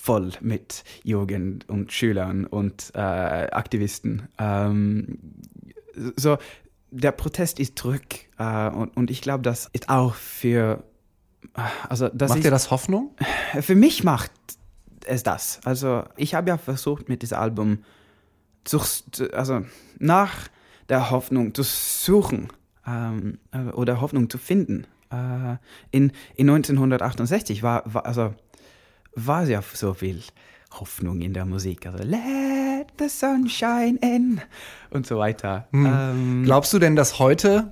voll 0.07 0.31
mit 0.39 0.85
Jugend 1.03 1.67
und 1.67 1.91
Schülern 1.91 2.45
und 2.45 2.93
äh, 2.95 2.99
Aktivisten. 2.99 4.29
Ähm, 4.39 5.19
so, 6.15 6.37
der 6.91 7.11
Protest 7.11 7.59
ist 7.59 7.77
zurück 7.77 8.15
äh, 8.39 8.69
und, 8.69 8.95
und 8.95 9.11
ich 9.11 9.19
glaube, 9.19 9.43
das 9.43 9.69
ist 9.73 9.89
auch 9.89 10.13
für 10.15 10.81
also 11.89 12.07
das 12.07 12.29
Macht 12.29 12.39
ist, 12.39 12.45
dir 12.45 12.51
das 12.51 12.71
Hoffnung? 12.71 13.11
Für 13.59 13.75
mich 13.75 14.05
macht 14.05 14.31
es 15.05 15.23
das. 15.23 15.59
Also 15.65 16.03
ich 16.15 16.35
habe 16.35 16.47
ja 16.49 16.57
versucht 16.57 17.09
mit 17.09 17.21
diesem 17.21 17.37
Album 17.37 17.83
zu, 18.63 18.79
also 19.33 19.65
nach 19.99 20.47
der 20.87 21.09
Hoffnung 21.11 21.53
zu 21.53 21.63
suchen 21.63 22.47
ähm, 22.87 23.39
oder 23.73 23.99
Hoffnung 23.99 24.29
zu 24.29 24.37
finden. 24.37 24.87
Äh, 25.09 25.57
in, 25.91 26.13
in 26.35 26.49
1968 26.49 27.61
war, 27.61 27.83
war 27.93 28.05
also 28.05 28.33
war 29.15 29.43
ja 29.45 29.61
so 29.73 29.93
viel 29.93 30.21
Hoffnung 30.71 31.21
in 31.21 31.33
der 31.33 31.45
Musik. 31.45 31.85
Also 31.85 32.03
Let 32.03 32.87
the 32.99 33.09
sunshine 33.09 33.97
in 34.01 34.41
und 34.89 35.05
so 35.07 35.17
weiter. 35.17 35.67
Hm. 35.71 35.85
Ähm, 35.85 36.43
Glaubst 36.43 36.73
du 36.73 36.79
denn, 36.79 36.95
dass 36.95 37.19
heute, 37.19 37.71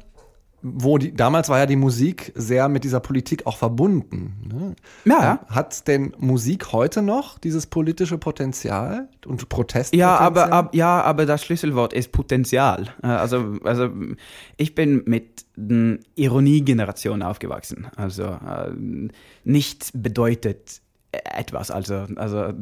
wo 0.62 0.98
die, 0.98 1.14
damals 1.14 1.50
war 1.50 1.60
ja 1.60 1.66
die 1.66 1.76
Musik 1.76 2.32
sehr 2.36 2.70
mit 2.70 2.84
dieser 2.84 3.00
Politik 3.00 3.46
auch 3.46 3.58
verbunden. 3.58 4.76
Ne? 5.04 5.12
Ja. 5.12 5.40
Hat 5.48 5.88
denn 5.88 6.16
Musik 6.18 6.72
heute 6.72 7.02
noch 7.02 7.38
dieses 7.38 7.68
politische 7.68 8.18
Potenzial 8.18 9.10
und 9.26 9.48
Protestpotenzial? 9.48 10.00
Ja, 10.00 10.18
aber, 10.18 10.52
ab, 10.52 10.74
ja, 10.74 11.02
aber 11.02 11.26
das 11.26 11.44
Schlüsselwort 11.44 11.94
ist 11.94 12.12
Potenzial. 12.12 12.88
Äh, 13.04 13.08
Also, 13.08 13.58
also 13.64 13.90
ich 14.58 14.74
bin 14.74 15.04
mit 15.06 15.46
der 15.56 16.00
Ironiegeneration 16.16 17.22
aufgewachsen. 17.22 17.88
Also 17.96 18.24
äh, 18.24 18.72
nichts 19.44 19.92
bedeutet 19.94 20.82
etwas. 21.24 21.72
Also, 21.72 22.08
also 22.16 22.54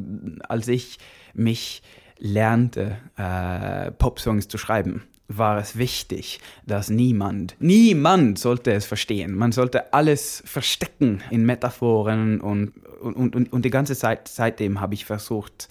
als 0.47 0.67
ich 0.67 0.97
mich 1.33 1.81
lernte, 2.17 2.97
äh, 3.17 3.91
Popsongs 3.91 4.47
zu 4.47 4.57
schreiben, 4.57 5.03
war 5.27 5.57
es 5.57 5.77
wichtig, 5.77 6.39
dass 6.65 6.89
niemand, 6.89 7.55
niemand 7.59 8.39
sollte 8.39 8.71
es 8.71 8.85
verstehen. 8.85 9.35
Man 9.35 9.51
sollte 9.51 9.93
alles 9.93 10.43
verstecken 10.45 11.23
in 11.31 11.45
Metaphoren 11.45 12.41
und, 12.41 12.73
und, 13.01 13.35
und, 13.35 13.51
und 13.51 13.65
die 13.65 13.69
ganze 13.69 13.95
Zeit 13.95 14.27
seitdem 14.27 14.79
habe 14.79 14.93
ich 14.93 15.05
versucht, 15.05 15.69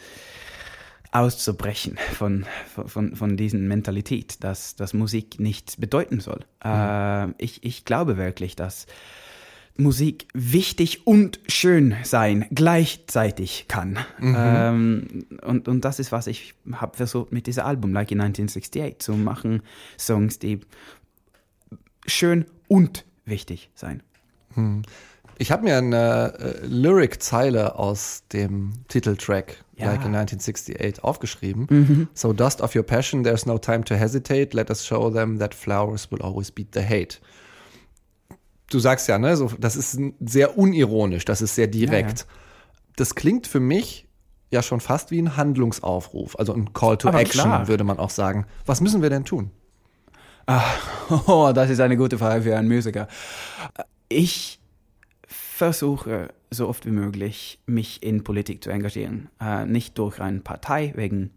auszubrechen 1.13 1.99
von, 2.15 2.47
von, 2.87 3.15
von 3.15 3.37
diesen 3.37 3.69
Mentalität, 3.69 4.43
dass, 4.43 4.77
dass 4.77 4.95
Musik 4.95 5.39
nichts 5.39 5.77
bedeuten 5.77 6.21
soll. 6.21 6.41
Mhm. 6.65 6.71
Äh, 6.71 7.29
ich, 7.37 7.63
ich 7.65 7.85
glaube 7.85 8.17
wirklich, 8.17 8.57
dass 8.57 8.87
Musik 9.77 10.29
wichtig 10.35 11.07
und 11.07 11.41
schön 11.49 11.97
sein 12.03 12.47
gleichzeitig 12.51 13.67
kann. 13.69 13.99
Mhm. 14.19 14.37
Ähm, 14.39 15.27
und, 15.43 15.69
und 15.69 15.85
das 15.85 15.99
ist, 15.99 16.13
was 16.13 16.27
ich 16.27 16.55
habe 16.73 16.97
versucht 16.97 17.33
mit 17.33 17.47
diesem 17.47 17.65
Album, 17.65 17.93
Like 17.93 18.11
in 18.11 18.21
1968, 18.21 18.99
zu 18.99 19.15
machen. 19.15 19.63
Songs, 19.99 20.39
die 20.39 20.61
schön 22.07 22.45
und 22.69 23.05
wichtig 23.25 23.71
sein. 23.75 24.03
Hm. 24.55 24.83
Ich 25.39 25.51
habe 25.51 25.65
mir 25.65 25.79
eine 25.79 26.35
äh, 26.39 26.67
Lyric-Zeile 26.67 27.77
aus 27.77 28.25
dem 28.33 28.73
Titeltrack 28.89 29.65
ja. 29.77 29.87
Like 29.87 30.05
in 30.05 30.15
1968 30.15 31.03
aufgeschrieben. 31.03 31.67
Mhm. 31.69 32.09
So 32.15 32.33
dust 32.33 32.61
of 32.61 32.77
your 32.77 32.83
passion, 32.83 33.25
there's 33.25 33.47
no 33.47 33.59
time 33.59 33.83
to 33.85 33.95
hesitate. 33.95 34.51
Let 34.53 34.71
us 34.71 34.87
show 34.87 35.11
them 35.11 35.39
that 35.39 35.55
flowers 35.55 36.11
will 36.11 36.21
always 36.21 36.51
beat 36.51 36.69
the 36.75 36.83
hate 36.83 37.21
du 38.71 38.79
sagst 38.79 39.09
ja, 39.09 39.19
ne, 39.19 39.37
so, 39.37 39.51
das 39.59 39.77
ist 39.77 39.99
sehr 40.21 40.59
unironisch, 40.59 41.25
das 41.25 41.43
ist 41.43 41.55
sehr 41.55 41.67
direkt. 41.67 42.21
Ja, 42.21 42.25
ja. 42.25 42.33
Das 42.97 43.15
klingt 43.15 43.47
für 43.47 43.61
mich 43.61 44.09
ja 44.51 44.63
schon 44.63 44.81
fast 44.81 45.11
wie 45.11 45.21
ein 45.21 45.37
Handlungsaufruf, 45.37 46.39
also 46.39 46.53
ein 46.53 46.73
Call 46.73 46.99
to 46.99 47.09
Aber 47.09 47.21
Action, 47.21 47.43
klar. 47.43 47.69
würde 47.69 47.85
man 47.85 47.99
auch 47.99 48.11
sagen. 48.11 48.47
Was 48.67 48.81
müssen 48.81 49.03
wir 49.03 49.11
denn 49.11 49.25
tun? 49.25 49.51
Ach, 50.47 51.09
oh, 51.29 51.53
das 51.55 51.71
ist 51.71 51.81
eine 51.81 51.97
gute 51.97 52.19
Frage 52.19 52.43
für 52.43 52.57
einen 52.57 52.69
Musiker. 52.69 53.09
Ich 54.09 54.61
versuche 55.27 56.29
so 56.51 56.69
oft 56.69 56.85
wie 56.85 56.91
möglich, 56.91 57.61
mich 57.67 58.03
in 58.03 58.25
Politik 58.25 58.63
zu 58.63 58.71
engagieren. 58.71 59.31
Äh, 59.41 59.65
nicht 59.65 59.97
durch 59.99 60.21
eine 60.21 60.41
Partei, 60.41 60.93
wegen, 60.97 61.31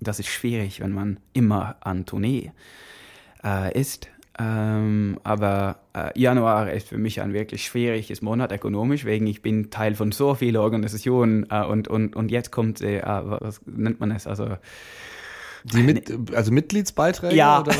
das 0.00 0.18
ist 0.18 0.28
schwierig, 0.28 0.80
wenn 0.80 0.92
man 0.92 1.20
immer 1.34 1.76
an 1.80 2.06
Tournee 2.06 2.52
äh, 3.44 3.78
ist. 3.78 4.08
Ähm, 4.38 5.18
aber 5.24 5.76
äh, 5.94 6.18
Januar 6.18 6.70
ist 6.70 6.88
für 6.88 6.98
mich 6.98 7.20
ein 7.20 7.34
wirklich 7.34 7.64
schwieriges 7.64 8.22
Monat 8.22 8.50
ökonomisch, 8.50 9.04
wegen 9.04 9.26
ich 9.26 9.42
bin 9.42 9.70
Teil 9.70 9.94
von 9.94 10.10
so 10.10 10.34
vielen 10.34 10.56
Organisationen 10.56 11.46
äh, 11.50 11.64
und, 11.64 11.88
und, 11.88 12.16
und 12.16 12.30
jetzt 12.30 12.50
kommt, 12.50 12.80
äh, 12.80 13.02
was 13.04 13.60
nennt 13.66 14.00
man 14.00 14.10
es, 14.10 14.26
also 14.26 14.56
die 15.64 15.82
mit, 15.82 16.34
also 16.34 16.50
Mitgliedsbeiträge? 16.50 17.36
Ja. 17.36 17.60
Oder? 17.60 17.74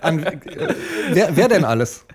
An, 0.00 0.26
wer, 1.12 1.36
wer 1.36 1.48
denn 1.48 1.64
alles? 1.64 2.06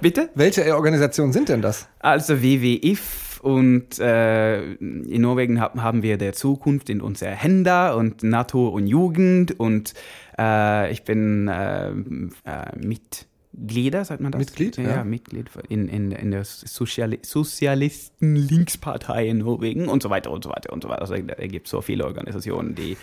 Bitte? 0.00 0.30
Welche 0.34 0.74
Organisationen 0.74 1.32
sind 1.32 1.48
denn 1.48 1.62
das? 1.62 1.86
Also 2.00 2.42
WWF 2.42 3.31
und 3.42 3.98
äh, 3.98 4.74
in 4.74 5.20
Norwegen 5.20 5.60
haben 5.60 6.02
wir 6.04 6.16
der 6.16 6.32
Zukunft 6.32 6.88
in 6.88 7.00
unserer 7.00 7.32
Hände 7.32 7.96
und 7.96 8.22
NATO 8.22 8.68
und 8.68 8.86
Jugend. 8.86 9.58
Und 9.58 9.94
äh, 10.38 10.92
ich 10.92 11.02
bin 11.02 11.48
äh, 11.48 11.90
Mitglieder, 13.52 14.04
sagt 14.04 14.20
man 14.20 14.32
das? 14.32 14.38
Mitglied? 14.38 14.76
Ja, 14.78 14.82
ja. 14.82 15.04
Mitglied 15.04 15.50
in, 15.68 15.88
in, 15.88 16.12
in 16.12 16.30
der 16.30 16.44
Soziali 16.44 17.18
Sozialisten-Linkspartei 17.22 19.28
in 19.28 19.38
Norwegen 19.38 19.88
und 19.88 20.02
so 20.02 20.10
weiter 20.10 20.30
und 20.30 20.44
so 20.44 20.50
weiter 20.50 20.72
und 20.72 20.82
so 20.82 20.88
weiter. 20.88 21.02
Also 21.02 21.14
es 21.14 21.50
gibt 21.50 21.68
so 21.68 21.82
viele 21.82 22.04
Organisationen, 22.04 22.74
die 22.74 22.96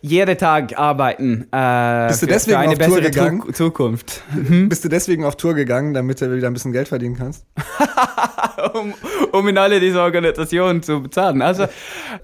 jeden 0.00 0.38
Tag 0.38 0.78
arbeiten 0.78 1.46
äh, 1.52 2.08
Bist 2.08 2.22
du 2.22 2.26
deswegen 2.26 2.56
für 2.56 2.58
eine 2.58 2.72
auf 2.72 2.78
bessere 2.78 3.02
Tour 3.02 3.10
gegangen? 3.10 3.54
Zukunft. 3.54 4.22
Hm? 4.32 4.68
Bist 4.68 4.84
du 4.84 4.88
deswegen 4.88 5.24
auf 5.24 5.36
Tour 5.36 5.54
gegangen, 5.54 5.94
damit 5.94 6.20
du 6.20 6.34
wieder 6.34 6.46
ein 6.46 6.54
bisschen 6.54 6.72
Geld 6.72 6.88
verdienen 6.88 7.16
kannst? 7.16 7.46
um, 8.74 8.94
um 9.32 9.48
in 9.48 9.58
alle 9.58 9.80
diese 9.80 10.00
Organisationen 10.00 10.82
zu 10.82 11.02
bezahlen. 11.02 11.42
Also 11.42 11.66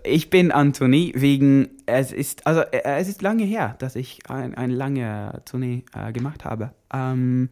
ich 0.03 0.31
bin 0.31 0.53
Anthony 0.53 1.13
wegen 1.15 1.69
es 1.91 2.13
ist 2.13 2.47
also 2.47 2.63
es 2.63 3.09
ist 3.09 3.23
lange 3.23 3.45
her, 3.45 3.77
dass 3.79 3.97
ich 3.97 4.21
ein, 4.29 4.55
eine 4.55 4.75
lange 4.75 5.43
Tournee 5.45 5.85
äh, 5.95 6.13
gemacht 6.13 6.45
habe. 6.45 6.71
Ähm, 6.93 7.51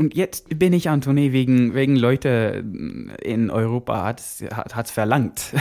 und 0.00 0.14
jetzt 0.14 0.58
bin 0.58 0.72
ich 0.72 0.88
an 0.88 1.02
Tournee 1.02 1.32
wegen, 1.32 1.74
wegen 1.74 1.94
Leute 1.94 2.64
in 3.22 3.50
Europa 3.50 4.02
hat 4.02 4.18
es 4.18 4.42
hat, 4.50 4.88
verlangt. 4.88 5.52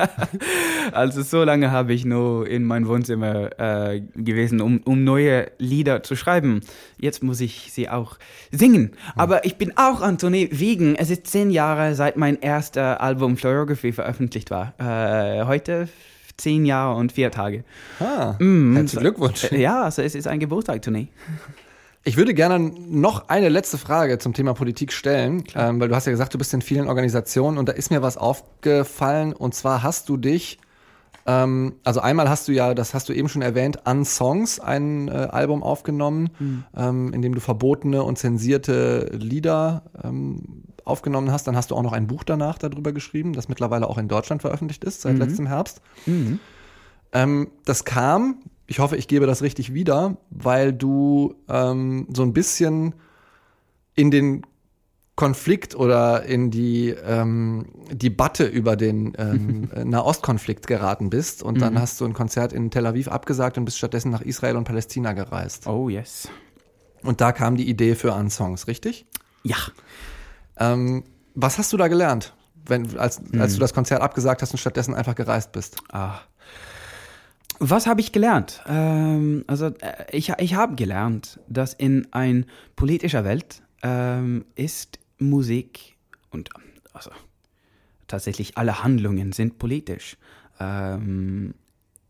also 0.92 1.20
so 1.20 1.44
lange 1.44 1.70
habe 1.70 1.92
ich 1.92 2.06
nur 2.06 2.48
in 2.48 2.64
mein 2.64 2.88
Wohnzimmer 2.88 3.50
äh, 3.60 4.00
gewesen, 4.14 4.62
um, 4.62 4.80
um 4.86 5.04
neue 5.04 5.50
Lieder 5.58 6.02
zu 6.02 6.16
schreiben. 6.16 6.62
Jetzt 6.98 7.22
muss 7.22 7.42
ich 7.42 7.70
sie 7.70 7.90
auch 7.90 8.16
singen. 8.50 8.84
Hm. 8.84 8.90
Aber 9.16 9.44
ich 9.44 9.56
bin 9.56 9.76
auch 9.76 10.00
an 10.00 10.16
Tournee 10.16 10.48
wegen, 10.50 10.96
es 10.96 11.10
ist 11.10 11.26
zehn 11.26 11.50
Jahre 11.50 11.94
seit 11.94 12.16
mein 12.16 12.40
erster 12.40 13.02
Album 13.02 13.36
Florography 13.36 13.92
veröffentlicht 13.92 14.50
war. 14.50 14.72
Äh, 14.78 15.44
heute 15.44 15.90
zehn 16.38 16.64
Jahre 16.64 16.96
und 16.96 17.12
vier 17.12 17.30
Tage. 17.30 17.64
Ah, 18.00 18.34
mm, 18.38 18.74
herzlichen 18.76 19.00
Glückwunsch. 19.00 19.50
Ja, 19.52 19.82
also 19.82 20.02
es 20.02 20.14
ist 20.14 20.26
ein 20.26 20.40
Geburtstag-Tournee. 20.40 21.08
Ich 22.04 22.16
würde 22.16 22.32
gerne 22.32 22.58
noch 22.58 23.28
eine 23.28 23.48
letzte 23.50 23.76
Frage 23.76 24.18
zum 24.18 24.32
Thema 24.32 24.54
Politik 24.54 24.92
stellen, 24.92 25.44
ähm, 25.54 25.78
weil 25.80 25.88
du 25.88 25.94
hast 25.94 26.06
ja 26.06 26.12
gesagt, 26.12 26.32
du 26.32 26.38
bist 26.38 26.54
in 26.54 26.62
vielen 26.62 26.88
Organisationen 26.88 27.58
und 27.58 27.68
da 27.68 27.72
ist 27.72 27.90
mir 27.90 28.00
was 28.00 28.16
aufgefallen 28.16 29.34
und 29.34 29.54
zwar 29.54 29.82
hast 29.82 30.08
du 30.08 30.16
dich, 30.16 30.58
ähm, 31.26 31.74
also 31.84 32.00
einmal 32.00 32.30
hast 32.30 32.48
du 32.48 32.52
ja, 32.52 32.72
das 32.72 32.94
hast 32.94 33.08
du 33.10 33.12
eben 33.12 33.28
schon 33.28 33.42
erwähnt, 33.42 33.86
an 33.86 34.04
Songs 34.06 34.58
ein 34.60 35.08
äh, 35.08 35.10
Album 35.10 35.62
aufgenommen, 35.62 36.30
Hm. 36.38 36.64
ähm, 36.76 37.12
in 37.12 37.20
dem 37.20 37.34
du 37.34 37.40
verbotene 37.40 38.02
und 38.04 38.16
zensierte 38.16 39.10
Lieder 39.12 39.82
ähm, 40.02 40.62
aufgenommen 40.88 41.30
hast. 41.30 41.46
Dann 41.46 41.56
hast 41.56 41.70
du 41.70 41.76
auch 41.76 41.82
noch 41.82 41.92
ein 41.92 42.06
Buch 42.06 42.24
danach 42.24 42.58
darüber 42.58 42.92
geschrieben, 42.92 43.32
das 43.32 43.48
mittlerweile 43.48 43.88
auch 43.88 43.98
in 43.98 44.08
Deutschland 44.08 44.42
veröffentlicht 44.42 44.84
ist, 44.84 45.04
Mhm. 45.04 45.08
seit 45.10 45.18
letztem 45.28 45.46
Herbst. 45.46 45.80
Ähm, 47.12 47.50
das 47.64 47.84
kam, 47.84 48.36
ich 48.66 48.78
hoffe, 48.80 48.96
ich 48.96 49.08
gebe 49.08 49.26
das 49.26 49.42
richtig 49.42 49.72
wieder, 49.74 50.16
weil 50.30 50.72
du 50.72 51.34
ähm, 51.48 52.06
so 52.12 52.22
ein 52.22 52.32
bisschen 52.32 52.94
in 53.94 54.10
den 54.10 54.42
Konflikt 55.16 55.74
oder 55.74 56.22
in 56.24 56.52
die 56.52 56.90
ähm, 56.90 57.66
Debatte 57.90 58.44
über 58.46 58.76
den 58.76 59.14
ähm, 59.18 59.68
Nahostkonflikt 59.90 60.68
geraten 60.68 61.10
bist 61.10 61.42
und 61.42 61.60
dann 61.60 61.80
hast 61.80 62.00
du 62.00 62.04
ein 62.04 62.12
Konzert 62.12 62.52
in 62.52 62.70
Tel 62.70 62.86
Aviv 62.86 63.08
abgesagt 63.08 63.58
und 63.58 63.64
bist 63.64 63.78
stattdessen 63.78 64.12
nach 64.12 64.20
Israel 64.20 64.54
und 64.56 64.62
Palästina 64.64 65.14
gereist. 65.14 65.66
Oh, 65.66 65.88
yes. 65.88 66.28
Und 67.02 67.20
da 67.20 67.32
kam 67.32 67.56
die 67.56 67.68
Idee 67.68 67.96
für 67.96 68.12
Unsongs, 68.12 68.68
richtig? 68.68 69.06
Ja. 69.42 69.56
Ähm, 70.58 71.04
was 71.34 71.58
hast 71.58 71.72
du 71.72 71.76
da 71.76 71.88
gelernt, 71.88 72.34
wenn, 72.66 72.98
als, 72.98 73.20
als 73.38 73.54
du 73.54 73.60
das 73.60 73.72
Konzert 73.72 74.02
abgesagt 74.02 74.42
hast 74.42 74.52
und 74.52 74.58
stattdessen 74.58 74.94
einfach 74.94 75.14
gereist 75.14 75.52
bist? 75.52 75.76
Ah. 75.92 76.20
Was 77.60 77.86
habe 77.86 78.00
ich 78.00 78.12
gelernt? 78.12 78.62
Ähm, 78.66 79.44
also 79.46 79.66
äh, 79.66 80.04
ich, 80.12 80.32
ich 80.38 80.54
habe 80.54 80.76
gelernt, 80.76 81.40
dass 81.48 81.74
in 81.74 82.06
ein 82.12 82.46
politischer 82.76 83.24
Welt 83.24 83.62
ähm, 83.82 84.44
ist 84.54 84.98
Musik 85.18 85.96
und 86.30 86.50
also 86.92 87.10
tatsächlich 88.06 88.56
alle 88.56 88.82
Handlungen 88.82 89.32
sind 89.32 89.58
politisch. 89.58 90.16
Ähm, 90.60 91.54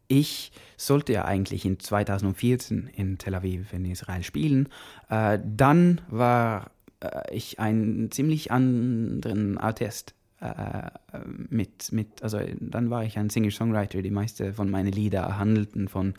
ich 0.06 0.52
sollte 0.76 1.12
ja 1.12 1.24
eigentlich 1.24 1.64
in 1.66 1.78
2014 1.78 2.90
in 2.94 3.18
Tel 3.18 3.34
Aviv 3.34 3.72
in 3.72 3.84
Israel 3.84 4.22
spielen. 4.22 4.68
Äh, 5.10 5.38
dann 5.44 6.00
war 6.08 6.70
äh, 7.00 7.34
ich 7.34 7.58
ein 7.60 8.08
ziemlich 8.10 8.50
anderen 8.50 9.58
Artist. 9.58 10.14
Äh, 10.40 10.90
mit, 11.26 11.90
mit, 11.90 12.22
also 12.22 12.38
dann 12.60 12.90
war 12.90 13.04
ich 13.04 13.18
ein 13.18 13.30
Singer-Songwriter. 13.30 14.02
Die 14.02 14.10
meisten 14.10 14.54
von 14.54 14.70
meinen 14.70 14.92
Lieder 14.92 15.38
handelten 15.38 15.88
von, 15.88 16.14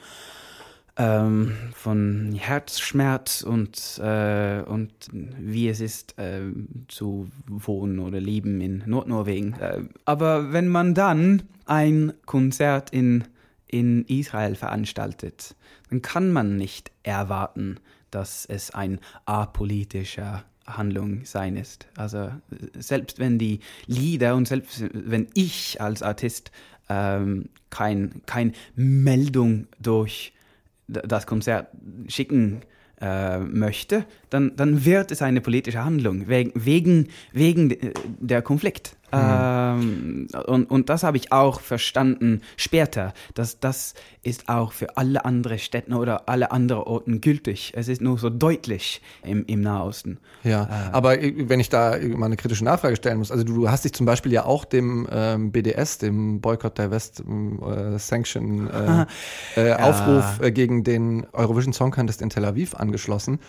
ähm, 0.98 1.54
von 1.74 2.34
Herzschmerz 2.36 3.42
und, 3.42 4.00
äh, 4.04 4.62
und 4.62 4.92
wie 5.12 5.70
es 5.70 5.80
ist, 5.80 6.20
äh, 6.20 6.42
zu 6.90 7.30
wohnen 7.48 8.00
oder 8.00 8.20
leben 8.20 8.60
in 8.60 8.84
Nordnorwegen. 8.86 9.54
Äh, 9.54 9.84
aber 10.04 10.52
wenn 10.52 10.68
man 10.68 10.94
dann 10.94 11.44
ein 11.66 12.12
Konzert 12.26 12.90
in, 12.90 13.24
in 13.68 14.04
Israel 14.06 14.56
veranstaltet, 14.56 15.56
dann 15.90 16.02
kann 16.02 16.32
man 16.34 16.58
nicht 16.58 16.92
erwarten, 17.04 17.78
dass 18.12 18.46
es 18.46 18.72
ein 18.72 19.00
apolitischer 19.26 20.44
Handlung 20.78 21.26
sein 21.26 21.56
ist. 21.56 21.88
Also 21.96 22.30
selbst 22.78 23.20
wenn 23.20 23.38
die 23.38 23.60
Lieder 23.88 24.36
und 24.36 24.48
selbst 24.48 24.84
wenn 24.94 25.28
ich 25.34 25.82
als 25.82 26.02
Artist 26.04 26.52
ähm, 26.90 27.50
kein, 27.70 28.22
kein 28.26 28.54
Meldung 28.76 29.68
durch 29.80 30.34
das 30.88 31.28
Konzert 31.28 31.68
schicken 32.08 32.62
äh, 33.00 33.40
möchte, 33.40 34.06
dann, 34.30 34.56
dann 34.56 34.86
wird 34.86 35.12
es 35.12 35.22
eine 35.22 35.40
politische 35.40 35.84
Handlung 35.84 36.28
wegen, 36.28 36.52
wegen, 36.56 37.08
wegen 37.32 37.70
de- 37.70 37.94
der 38.20 38.42
Konflikt. 38.42 38.98
Ähm, 39.12 40.28
und, 40.48 40.70
und 40.70 40.89
das 40.89 41.04
habe 41.04 41.18
ich 41.18 41.32
auch 41.32 41.62
verstanden 41.62 42.42
später, 42.58 43.13
dass 43.34 43.60
das 43.60 43.94
ist 44.22 44.50
auch 44.50 44.74
für 44.74 44.98
alle 44.98 45.26
anderen 45.26 45.60
Städte 45.60 45.93
oder 45.93 46.28
alle 46.28 46.52
anderen 46.52 46.84
Orten 46.84 47.22
gültig. 47.22 47.74
Es 47.76 47.88
ist 47.88 48.02
nur 48.02 48.17
so 48.17 48.30
deutlich 48.30 49.02
im, 49.24 49.45
im 49.45 49.62
Nahosten. 49.62 50.19
Ja, 50.43 50.89
aber 50.91 51.22
äh, 51.22 51.34
wenn 51.50 51.60
ich 51.60 51.69
da 51.69 51.98
mal 52.15 52.28
eine 52.28 52.38
kritische 52.38 52.63
Nachfrage 52.63 52.95
stellen 52.95 53.17
muss, 53.17 53.32
also 53.32 53.43
du 53.43 53.69
hast 53.69 53.86
dich 53.86 53.93
zum 53.93 54.06
Beispiel 54.06 54.32
ja 54.32 54.45
auch 54.45 54.65
dem 54.65 55.08
ähm, 55.12 55.52
BDS, 55.52 56.00
dem 56.00 56.41
Boycott, 56.41 56.78
Divest, 56.78 57.22
ähm, 57.22 57.60
äh, 57.63 57.98
Sanction 57.98 58.69
äh, 58.69 59.06
äh, 59.56 59.74
Aufruf 59.74 60.41
äh, 60.41 60.52
gegen 60.52 60.84
den 60.84 61.26
Eurovision 61.34 61.74
Song 61.74 61.91
Contest 61.91 62.22
in 62.22 62.30
Tel 62.30 62.45
Aviv 62.45 62.76
angeschlossen. 62.76 63.39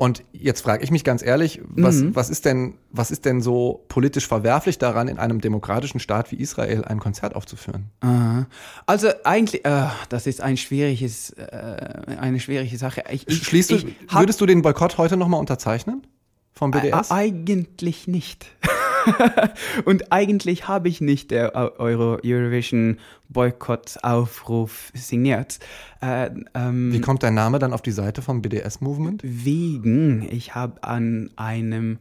Und 0.00 0.24
jetzt 0.32 0.62
frage 0.62 0.82
ich 0.82 0.90
mich 0.90 1.04
ganz 1.04 1.22
ehrlich, 1.22 1.60
was, 1.68 2.02
was 2.14 2.30
ist 2.30 2.46
denn, 2.46 2.78
was 2.90 3.10
ist 3.10 3.26
denn 3.26 3.42
so 3.42 3.84
politisch 3.88 4.26
verwerflich 4.26 4.78
daran, 4.78 5.08
in 5.08 5.18
einem 5.18 5.42
demokratischen 5.42 6.00
Staat 6.00 6.32
wie 6.32 6.36
Israel 6.36 6.86
ein 6.86 6.98
Konzert 7.00 7.36
aufzuführen? 7.36 7.90
Aha. 8.00 8.46
Also 8.86 9.10
eigentlich, 9.24 9.62
äh, 9.66 9.88
das 10.08 10.26
ist 10.26 10.40
ein 10.40 10.56
schwieriges, 10.56 11.32
äh, 11.34 12.16
eine 12.18 12.40
schwierige 12.40 12.78
Sache. 12.78 13.04
Ich, 13.10 13.28
ich, 13.28 13.42
Schließt 13.44 13.72
du, 13.72 13.74
ich 13.76 13.86
würdest 14.08 14.40
du 14.40 14.46
den 14.46 14.62
Boykott 14.62 14.96
heute 14.96 15.18
nochmal 15.18 15.38
unterzeichnen? 15.38 16.06
Vom 16.54 16.70
BDS? 16.70 17.10
Ä- 17.10 17.14
Eigentlich 17.14 18.08
nicht. 18.08 18.46
Und 19.84 20.12
eigentlich 20.12 20.68
habe 20.68 20.88
ich 20.88 21.00
nicht 21.00 21.30
der 21.30 21.54
Eu- 21.56 21.78
Euro 21.78 22.18
Eurovision 22.24 22.98
Boykott-Aufruf 23.28 24.90
signiert. 24.94 25.58
Äh, 26.00 26.30
ähm, 26.54 26.92
Wie 26.92 27.00
kommt 27.00 27.22
dein 27.22 27.34
Name 27.34 27.58
dann 27.58 27.72
auf 27.72 27.82
die 27.82 27.90
Seite 27.92 28.22
vom 28.22 28.42
BDS-Movement? 28.42 29.22
wegen, 29.24 30.26
ich 30.30 30.54
habe 30.54 30.82
an 30.82 31.30
einem, 31.36 31.98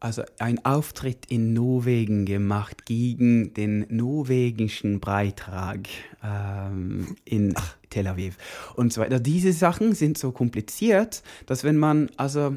also 0.00 0.22
ein 0.38 0.64
Auftritt 0.64 1.26
in 1.28 1.52
Norwegen 1.52 2.24
gemacht 2.24 2.86
gegen 2.86 3.54
den 3.54 3.86
norwegischen 3.88 5.00
Beitrag 5.00 5.80
ähm, 6.24 7.16
in 7.24 7.54
Tel 7.90 8.06
Aviv 8.06 8.36
und 8.74 8.92
so 8.92 9.00
weiter. 9.00 9.20
Diese 9.20 9.52
Sachen 9.52 9.94
sind 9.94 10.18
so 10.18 10.32
kompliziert, 10.32 11.22
dass 11.46 11.62
wenn 11.64 11.76
man, 11.76 12.10
also, 12.16 12.48
äh, 12.48 12.52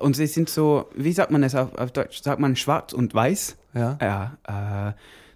und 0.00 0.16
sie 0.16 0.26
sind 0.26 0.48
so, 0.48 0.88
wie 0.94 1.12
sagt 1.12 1.30
man 1.30 1.42
es 1.42 1.54
auf, 1.54 1.74
auf 1.74 1.92
Deutsch? 1.92 2.22
Sagt 2.22 2.40
man 2.40 2.56
schwarz 2.56 2.92
und 2.92 3.14
weiß? 3.14 3.56
Ja. 3.74 3.98
Ja, 4.00 4.92
äh, 4.92 4.92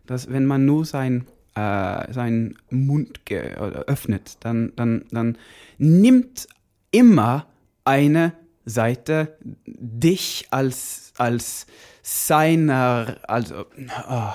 dass 0.06 0.30
wenn 0.30 0.46
man 0.46 0.64
nur 0.64 0.84
sein, 0.84 1.26
äh, 1.54 2.12
seinen 2.12 2.56
Mund 2.70 3.20
öffnet, 3.30 4.38
dann, 4.40 4.72
dann, 4.76 5.04
dann 5.10 5.38
nimmt 5.78 6.48
immer 6.90 7.46
eine 7.84 8.32
Seite 8.64 9.36
dich 9.66 10.48
als, 10.50 11.12
als 11.18 11.66
seiner, 12.02 13.18
also, 13.28 13.66
ah, 13.88 14.34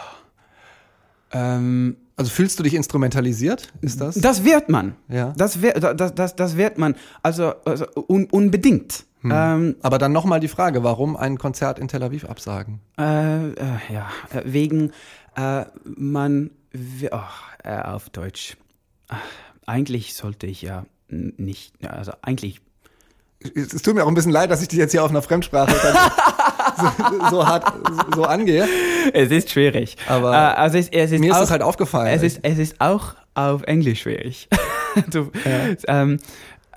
ähm, 1.31 1.97
Also 2.17 2.31
fühlst 2.31 2.59
du 2.59 2.63
dich 2.63 2.73
instrumentalisiert? 2.73 3.73
Ist 3.81 3.99
das? 3.99 4.15
das 4.15 4.43
wird 4.45 4.69
man. 4.69 4.95
Ja. 5.09 5.33
Das, 5.35 5.61
wird, 5.61 5.83
das, 5.83 6.15
das, 6.15 6.35
das 6.35 6.55
wird 6.57 6.77
man. 6.77 6.95
Also, 7.21 7.53
also 7.65 7.85
un, 8.07 8.25
unbedingt. 8.25 9.05
Ähm, 9.23 9.75
Aber 9.81 9.97
dann 9.97 10.11
nochmal 10.11 10.39
die 10.39 10.47
Frage, 10.47 10.83
warum 10.83 11.17
ein 11.17 11.37
Konzert 11.37 11.79
in 11.79 11.87
Tel 11.87 12.03
Aviv 12.03 12.25
absagen? 12.25 12.79
Äh, 12.97 13.49
äh, 13.49 13.53
ja, 13.91 14.09
äh, 14.31 14.41
wegen 14.45 14.91
äh, 15.35 15.65
man 15.83 16.51
ach, 17.11 17.41
äh, 17.63 17.81
auf 17.81 18.09
Deutsch. 18.09 18.57
Ach, 19.07 19.17
eigentlich 19.65 20.13
sollte 20.13 20.47
ich 20.47 20.61
ja 20.61 20.85
nicht, 21.09 21.73
also 21.87 22.13
eigentlich 22.21 22.61
Es, 23.39 23.69
tut 23.81 23.95
mir 23.95 24.03
auch 24.03 24.07
ein 24.07 24.13
bisschen 24.13 24.31
leid, 24.31 24.51
dass 24.51 24.61
ich 24.61 24.67
dich 24.67 24.79
jetzt 24.79 24.91
hier 24.91 25.03
auf 25.03 25.09
einer 25.09 25.21
Fremdsprache 25.21 25.75
so, 26.77 27.29
so 27.29 27.47
hart 27.47 27.73
so, 28.15 28.23
angehe. 28.23 28.67
es 29.13 29.31
ist 29.31 29.49
schwierig. 29.51 29.97
Aber 30.07 30.31
äh, 30.31 30.35
also 30.35 30.77
es, 30.77 30.89
es 30.89 31.11
ist 31.11 31.19
Mir 31.19 31.31
ist 31.31 31.35
auch, 31.37 31.41
das 31.41 31.51
halt 31.51 31.61
aufgefallen. 31.61 32.07
es 32.07 32.23
ist 32.23 32.39
es 32.43 32.57
ist 32.57 32.81
auch 32.81 33.15
auf 33.33 33.63
Englisch 33.63 34.01
schwierig. 34.01 34.47
du, 35.11 35.31
ähm, 35.87 36.19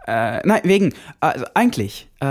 äh, 0.07 0.41
nein, 0.47 0.61
wegen, 0.65 0.95
also 1.21 1.45
eigentlich 1.53 2.09
äh, 2.21 2.27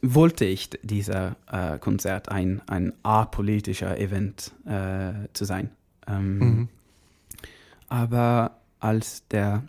wollte 0.00 0.46
ich 0.46 0.70
dieser 0.82 1.36
äh, 1.52 1.78
Konzert 1.78 2.30
ein, 2.30 2.62
ein 2.66 2.94
apolitischer 3.02 3.98
Event 3.98 4.52
äh, 4.66 5.28
zu 5.34 5.44
sein. 5.44 5.70
Ähm, 6.08 6.68
Aber 7.88 8.52
als 8.80 9.28
der, 9.28 9.62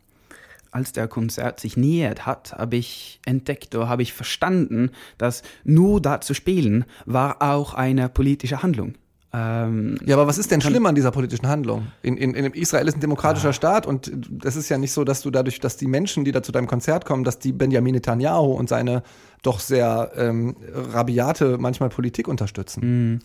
als 0.75 0.91
der 0.91 1.07
Konzert 1.07 1.61
sich 1.61 1.77
nähert 1.77 2.25
hat, 2.25 2.53
habe 2.53 2.75
ich 2.75 3.21
entdeckt 3.25 3.73
oder 3.75 3.87
habe 3.87 4.01
ich 4.01 4.11
verstanden, 4.11 4.91
dass 5.17 5.41
nur 5.63 6.01
da 6.01 6.19
zu 6.19 6.33
spielen 6.33 6.83
war 7.05 7.41
auch 7.41 7.73
eine 7.73 8.09
politische 8.09 8.61
Handlung. 8.61 8.95
Ähm, 9.31 9.97
ja, 10.05 10.15
aber 10.15 10.27
was 10.27 10.37
ist 10.37 10.51
denn 10.51 10.59
schlimm 10.59 10.85
an 10.85 10.93
dieser 10.93 11.11
politischen 11.11 11.47
Handlung? 11.47 11.87
In, 12.01 12.17
in, 12.17 12.33
in 12.35 12.53
Israel 12.53 12.89
ist 12.89 12.97
ein 12.97 12.99
demokratischer 12.99 13.53
Staat 13.53 13.87
und 13.87 14.11
das 14.29 14.57
ist 14.57 14.67
ja 14.67 14.77
nicht 14.77 14.91
so, 14.91 15.05
dass 15.05 15.21
du 15.21 15.31
dadurch, 15.31 15.61
dass 15.61 15.77
die 15.77 15.87
Menschen, 15.87 16.25
die 16.25 16.33
da 16.33 16.43
zu 16.43 16.51
deinem 16.51 16.67
Konzert 16.67 17.05
kommen, 17.05 17.23
dass 17.23 17.39
die 17.39 17.53
Benjamin 17.53 17.95
Netanyahu 17.95 18.53
und 18.53 18.67
seine 18.67 19.03
doch 19.43 19.61
sehr 19.61 20.11
ähm, 20.17 20.57
rabiate 20.73 21.57
manchmal 21.57 21.89
Politik 21.89 22.27
unterstützen. 22.27 23.21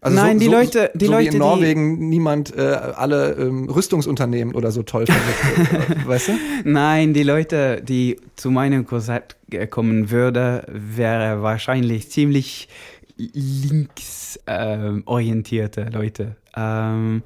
Also 0.00 0.16
Nein, 0.16 0.38
so, 0.38 0.40
die 0.40 0.44
so, 0.46 0.52
Leute- 0.52 0.90
die 0.94 1.06
so 1.06 1.12
Leute, 1.12 1.22
wie 1.22 1.26
in 1.26 1.32
die- 1.32 1.38
Norwegen 1.38 2.08
niemand 2.08 2.54
äh, 2.56 2.60
alle 2.60 3.32
ähm, 3.32 3.68
Rüstungsunternehmen 3.68 4.54
oder 4.54 4.70
so 4.70 4.82
toll 4.84 5.06
findet, 5.06 5.90
äh, 5.90 6.06
weißt 6.08 6.28
du? 6.28 6.32
Nein, 6.64 7.14
die 7.14 7.24
Leute, 7.24 7.82
die 7.82 8.20
zu 8.36 8.50
meinem 8.52 8.86
Konzert 8.86 9.36
äh, 9.50 9.66
kommen 9.66 10.10
würde, 10.10 10.64
wäre 10.68 11.42
wahrscheinlich 11.42 12.10
ziemlich 12.10 12.68
links 13.16 14.38
ähm, 14.46 15.02
orientierte 15.06 15.88
Leute. 15.92 16.36
Ähm, 16.56 17.22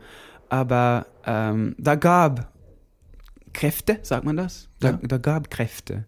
aber 0.49 1.07
ähm, 1.27 1.75
da 1.79 1.95
gab 1.95 2.51
Kräfte, 3.53 3.99
sagt 4.03 4.25
man 4.25 4.37
das? 4.37 4.69
Da, 4.81 4.91
Ja. 4.91 4.99
da 5.03 5.19
gab 5.19 5.51
Kräfte, 5.51 6.05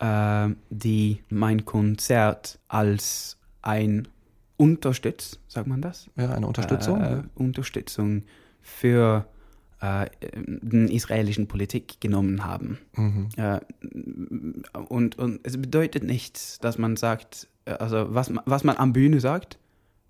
ähm, 0.00 0.56
die 0.70 1.22
mein 1.28 1.64
Konzert 1.66 2.58
als 2.68 3.36
ein 3.60 4.08
unterstützt, 4.58 5.40
sagt 5.48 5.66
man 5.66 5.80
das? 5.80 6.10
Ja, 6.16 6.34
eine 6.34 6.46
Unterstützung. 6.46 7.00
äh, 7.00 7.22
Unterstützung 7.34 8.24
für 8.60 9.26
äh, 9.80 10.06
den 10.20 10.88
israelischen 10.88 11.46
Politik 11.46 12.00
genommen 12.00 12.44
haben. 12.44 12.78
Mhm. 12.96 13.28
Äh, 13.36 13.60
und, 14.88 15.18
und 15.18 15.40
es 15.44 15.56
bedeutet 15.56 16.02
nichts, 16.02 16.58
dass 16.58 16.76
man 16.76 16.96
sagt, 16.96 17.46
äh, 17.64 17.70
also 17.72 18.12
was, 18.14 18.32
was 18.44 18.64
man 18.64 18.76
am 18.76 18.92
Bühne 18.92 19.20
sagt, 19.20 19.58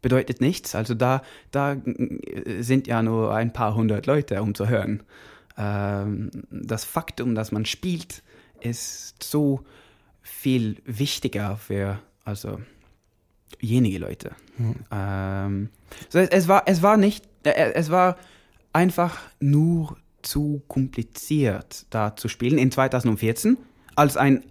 bedeutet 0.01 0.41
nichts. 0.41 0.75
Also 0.75 0.95
da, 0.95 1.23
da 1.51 1.75
äh, 1.75 2.63
sind 2.63 2.87
ja 2.87 3.03
nur 3.03 3.35
ein 3.35 3.53
paar 3.53 3.75
hundert 3.75 4.07
Leute, 4.07 4.41
um 4.43 4.55
zu 4.55 4.69
hören. 4.69 5.03
Ähm, 5.59 6.31
das 6.51 6.85
Faktum, 6.85 7.35
dass 7.35 7.53
man 7.53 7.67
spielt, 7.67 8.23
ist 8.61 9.23
so 9.23 9.61
viel 10.23 10.77
wichtiger 10.85 11.57
für 11.59 11.99
also 12.25 12.61
jenige 13.61 13.99
Leute. 13.99 14.33
Ähm, 14.91 15.71
so 16.09 16.19
es, 16.19 16.29
es 16.31 16.49
war 16.49 16.63
es 16.67 16.83
war 16.83 16.97
nicht 16.97 17.25
äh, 17.45 17.73
es 17.75 17.91
war 17.91 18.17
einfach 18.73 19.19
nur 19.41 19.97
zu 20.23 20.63
kompliziert 20.69 21.87
da 21.91 22.17
zu 22.17 22.29
spielen 22.29 22.59
in 22.59 22.71
2014 22.71 23.57
als 23.95 24.17
ein 24.17 24.45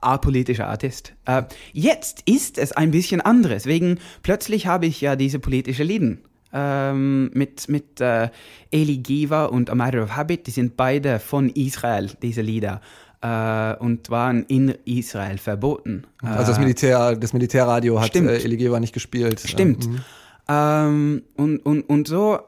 apolitischer 0.00 0.68
Artist. 0.68 1.14
Äh, 1.24 1.44
jetzt 1.72 2.22
ist 2.26 2.58
es 2.58 2.72
ein 2.72 2.90
bisschen 2.90 3.20
anderes, 3.20 3.66
wegen 3.66 3.98
plötzlich 4.22 4.66
habe 4.66 4.86
ich 4.86 5.00
ja 5.00 5.16
diese 5.16 5.38
politische 5.38 5.82
Lieden 5.82 6.20
ähm, 6.52 7.30
mit, 7.34 7.68
mit 7.68 8.00
äh, 8.00 8.28
Eli 8.70 8.98
Giva 8.98 9.46
und 9.46 9.70
A 9.70 9.74
Matter 9.74 10.04
of 10.04 10.16
Habit, 10.16 10.46
die 10.46 10.52
sind 10.52 10.76
beide 10.76 11.18
von 11.18 11.48
Israel, 11.50 12.10
diese 12.22 12.42
Lieder, 12.42 12.80
äh, 13.24 13.74
und 13.76 14.10
waren 14.10 14.44
in 14.44 14.74
Israel 14.84 15.38
verboten. 15.38 16.04
Also 16.20 16.52
das 16.52 16.58
Äh, 16.58 16.60
Militär, 16.60 17.16
das 17.16 17.32
Militärradio 17.32 17.98
hat 18.00 18.08
Stimmt. 18.08 18.28
äh, 18.28 18.36
Eligeva 18.38 18.78
nicht 18.80 18.92
gespielt. 18.92 19.40
Stimmt. 19.40 19.88
Mhm. 19.88 20.00
Ähm, 20.46 21.22
und, 21.36 21.60
und, 21.60 21.82
und 21.88 22.06
so 22.06 22.40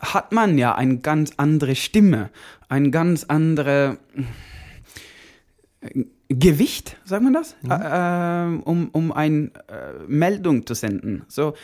hat 0.00 0.30
man 0.30 0.56
ja 0.56 0.76
eine 0.76 0.98
ganz 0.98 1.32
andere 1.36 1.74
Stimme, 1.74 2.30
ein 2.68 2.92
ganz 2.92 3.24
andere 3.24 3.98
äh, 5.80 6.04
Gewicht, 6.28 6.96
sagt 7.04 7.24
man 7.24 7.32
das, 7.32 7.56
äh, 7.68 7.76
ähm, 7.82 8.62
um, 8.62 8.88
um 8.92 9.10
eine 9.10 9.50
äh, 9.66 10.06
Meldung 10.06 10.64
zu 10.64 10.74
senden. 10.74 11.24
So, 11.26 11.54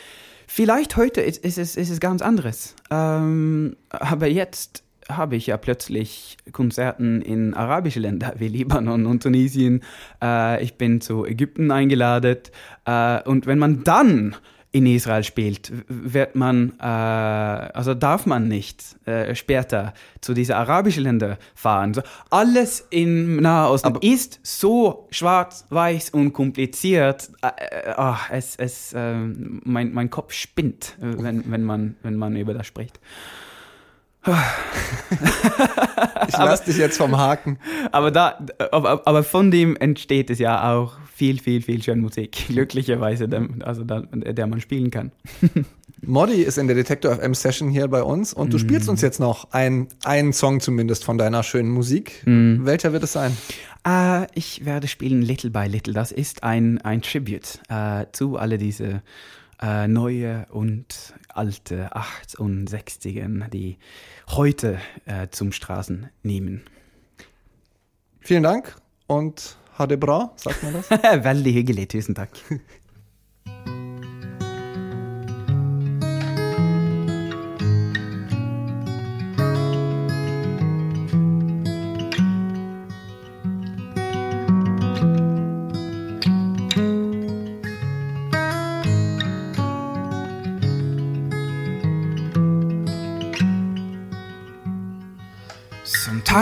vielleicht 0.45 0.97
heute 0.97 1.21
ist, 1.21 1.45
ist, 1.45 1.57
es, 1.57 1.77
ist 1.77 1.89
es 1.89 2.01
ganz 2.01 2.21
anderes. 2.21 2.75
Ähm, 2.91 3.77
aber 3.89 4.27
jetzt 4.27 4.83
habe 5.09 5.35
ich 5.35 5.47
ja 5.47 5.57
plötzlich 5.57 6.37
Konzerten 6.51 7.21
in 7.21 7.53
arabische 7.53 7.99
Länder 7.99 8.33
wie 8.39 8.47
Libanon 8.47 9.05
und 9.05 9.23
Tunesien. 9.23 9.81
Äh, 10.21 10.63
ich 10.63 10.75
bin 10.75 11.01
zu 11.01 11.25
Ägypten 11.25 11.71
eingeladen. 11.71 12.37
Äh, 12.85 13.21
und 13.23 13.45
wenn 13.45 13.59
man 13.59 13.83
dann 13.83 14.35
in 14.73 14.85
Israel 14.85 15.23
spielt, 15.23 15.71
wird 15.87 16.35
man, 16.35 16.73
äh, 16.79 16.83
also 16.83 17.93
darf 17.93 18.25
man 18.25 18.47
nicht 18.49 18.83
äh, 19.07 19.33
später 19.33 19.93
zu 20.19 20.33
diesen 20.33 20.53
arabischen 20.55 21.03
Ländern 21.03 21.37
fahren. 21.55 21.93
So, 21.93 22.01
alles 22.29 22.85
im 22.89 23.37
Nahosten 23.37 23.87
Aber- 23.87 24.03
ist 24.03 24.39
so 24.43 25.07
schwarz, 25.09 25.65
weiß 25.69 26.09
und 26.11 26.33
kompliziert. 26.33 27.29
Ah, 27.41 28.17
es, 28.29 28.55
es, 28.57 28.93
mein, 28.93 29.93
mein 29.93 30.09
Kopf 30.09 30.33
spinnt, 30.33 30.97
wenn, 30.99 31.49
wenn, 31.49 31.63
man, 31.63 31.95
wenn 32.03 32.17
man 32.17 32.35
über 32.35 32.53
das 32.53 32.67
spricht. 32.67 32.99
Ich 36.27 36.37
lass 36.37 36.63
dich 36.63 36.77
jetzt 36.77 36.97
vom 36.97 37.17
Haken. 37.17 37.59
Aber, 37.91 38.11
da, 38.11 38.45
aber, 38.71 39.07
aber 39.07 39.23
von 39.23 39.51
dem 39.51 39.75
entsteht 39.75 40.29
es 40.29 40.39
ja 40.39 40.73
auch 40.73 40.97
viel, 41.13 41.39
viel, 41.39 41.61
viel 41.61 41.81
schöne 41.81 42.01
Musik. 42.01 42.37
Glücklicherweise, 42.47 43.27
der, 43.27 43.47
also 43.61 43.83
da, 43.83 44.01
der 44.01 44.47
man 44.47 44.61
spielen 44.61 44.91
kann. 44.91 45.11
Modi 46.01 46.43
ist 46.43 46.57
in 46.57 46.67
der 46.67 46.75
Detector 46.75 47.15
FM 47.15 47.33
Session 47.33 47.69
hier 47.69 47.87
bei 47.87 48.03
uns 48.03 48.31
und 48.31 48.53
du 48.53 48.59
spielst 48.59 48.87
uns 48.87 49.01
jetzt 49.01 49.19
noch 49.19 49.51
ein, 49.51 49.87
einen 50.03 50.31
Song 50.31 50.59
zumindest 50.59 51.03
von 51.03 51.17
deiner 51.17 51.41
schönen 51.41 51.71
Musik. 51.71 52.21
Welcher 52.25 52.93
wird 52.93 53.03
es 53.03 53.13
sein? 53.13 53.35
Äh, 53.87 54.27
ich 54.35 54.65
werde 54.65 54.87
spielen 54.87 55.21
Little 55.21 55.49
by 55.49 55.65
Little. 55.67 55.93
Das 55.93 56.11
ist 56.11 56.43
ein, 56.43 56.79
ein 56.81 57.01
Tribute 57.01 57.59
äh, 57.69 58.05
zu 58.11 58.37
alle 58.37 58.57
diese 58.57 59.01
äh, 59.61 59.87
neue 59.87 60.45
und 60.49 61.13
alte 61.29 61.95
68ern, 61.95 63.49
die 63.49 63.77
heute 64.29 64.79
äh, 65.05 65.27
zum 65.29 65.51
Straßen 65.51 66.09
nehmen. 66.23 66.63
Vielen 68.19 68.43
Dank 68.43 68.75
und 69.07 69.57
Hade 69.77 69.97
bra, 69.97 70.33
sagt 70.35 70.63
man 70.63 70.73
das? 70.73 70.89
Veldig 71.23 71.55
hyggelig. 71.55 71.89
Tusen 71.89 72.15
takk. 72.15 72.31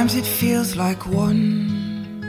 Sometimes 0.06 0.28
it 0.28 0.32
feels 0.32 0.76
like 0.76 1.08
one 1.08 2.22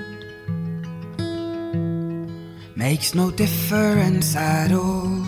makes 2.75 3.15
no 3.15 3.31
difference 3.31 4.35
at 4.35 4.73
all. 4.73 5.23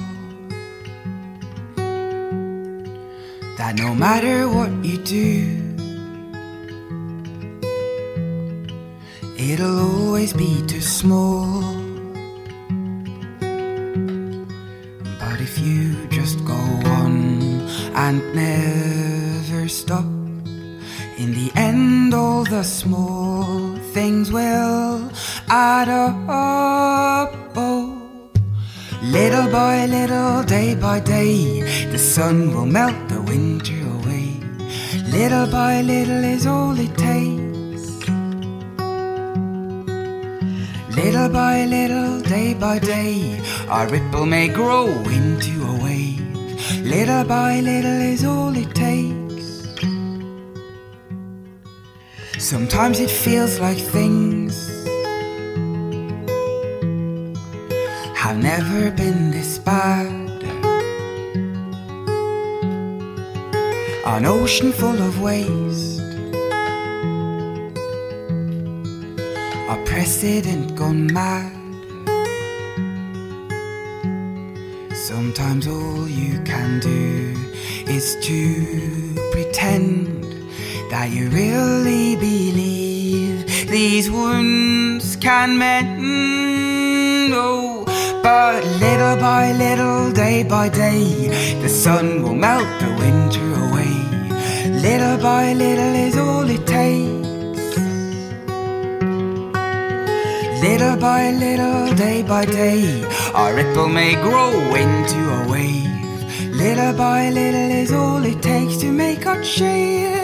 That 3.58 3.74
no 3.76 3.94
matter 3.94 4.48
what 4.48 4.72
you 4.82 4.96
do, 4.96 5.60
it'll 9.36 10.06
always 10.06 10.32
be 10.32 10.64
too 10.66 10.80
small. 10.80 11.60
But 15.20 15.38
if 15.42 15.58
you 15.58 16.06
just 16.08 16.42
go 16.46 16.54
on 16.54 17.60
and 17.92 18.22
never 18.34 19.68
stop, 19.68 20.17
in 21.18 21.34
the 21.34 21.50
end, 21.56 22.14
all 22.14 22.44
the 22.44 22.62
small 22.62 23.76
things 23.92 24.30
will 24.30 25.10
add 25.48 25.88
up. 25.88 27.34
Oh, 27.56 28.30
little 29.02 29.50
by 29.50 29.86
little, 29.86 30.44
day 30.44 30.76
by 30.76 31.00
day, 31.00 31.62
the 31.90 31.98
sun 31.98 32.54
will 32.54 32.66
melt 32.66 33.08
the 33.08 33.20
winter 33.20 33.80
away. 33.96 34.28
Little 35.10 35.48
by 35.50 35.82
little 35.82 36.22
is 36.22 36.46
all 36.46 36.78
it 36.78 36.96
takes. 36.96 37.84
Little 40.96 41.28
by 41.28 41.64
little, 41.64 42.20
day 42.20 42.54
by 42.54 42.78
day, 42.78 43.40
our 43.68 43.88
ripple 43.88 44.26
may 44.26 44.46
grow 44.48 44.86
into 44.86 45.64
a 45.64 45.84
wave. 45.84 46.22
Little 46.82 47.24
by 47.24 47.60
little 47.60 48.00
is 48.12 48.24
all 48.24 48.56
it 48.56 48.72
takes. 48.72 49.17
Sometimes 52.38 53.00
it 53.00 53.10
feels 53.10 53.58
like 53.58 53.76
things 53.78 54.54
have 58.16 58.38
never 58.38 58.92
been 58.92 59.32
this 59.32 59.58
bad. 59.58 60.06
An 64.06 64.24
ocean 64.24 64.70
full 64.70 65.02
of 65.02 65.20
waste, 65.20 66.00
a 69.68 69.82
president 69.84 70.76
gone 70.76 71.12
mad. 71.12 71.52
Sometimes 74.94 75.66
all 75.66 76.06
you 76.08 76.40
can 76.44 76.78
do 76.78 77.34
is 77.88 78.16
to 78.22 79.14
pretend 79.32 80.07
that 80.90 81.10
you 81.10 81.28
really 81.28 82.16
believe 82.16 83.68
these 83.68 84.10
wounds 84.10 85.16
can 85.16 85.58
mend. 85.58 87.32
Oh, 87.34 87.84
But 88.22 88.64
little 88.80 89.16
by 89.16 89.52
little, 89.52 90.10
day 90.12 90.42
by 90.42 90.68
day, 90.68 91.28
the 91.62 91.68
sun 91.68 92.22
will 92.22 92.34
melt 92.34 92.68
the 92.80 92.90
winter 93.02 93.46
away. 93.66 93.94
Little 94.86 95.18
by 95.18 95.52
little 95.52 95.94
is 96.06 96.16
all 96.16 96.48
it 96.48 96.66
takes. 96.66 97.28
Little 100.62 100.96
by 100.96 101.30
little, 101.32 101.94
day 101.94 102.22
by 102.22 102.44
day, 102.44 103.04
our 103.34 103.54
ripple 103.54 103.88
may 103.88 104.14
grow 104.14 104.52
into 104.74 105.20
a 105.38 105.48
wave. 105.52 106.54
Little 106.54 106.92
by 106.94 107.30
little 107.30 107.70
is 107.82 107.92
all 107.92 108.24
it 108.24 108.42
takes 108.42 108.76
to 108.78 108.90
make 108.90 109.26
our 109.26 109.42
change. 109.42 110.17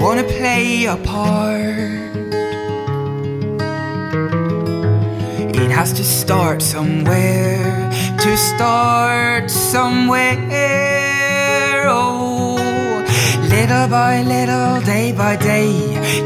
Wanna 0.00 0.24
play 0.24 0.86
a 0.86 0.96
part, 0.96 2.16
it 5.54 5.70
has 5.70 5.92
to 5.92 6.02
start 6.02 6.62
somewhere. 6.62 7.90
To 8.26 8.36
start 8.36 9.50
somewhere. 9.50 10.36
Oh, 11.88 12.56
little 13.48 13.88
by 13.88 14.22
little, 14.22 14.80
day 14.82 15.12
by 15.12 15.36
day, 15.36 15.72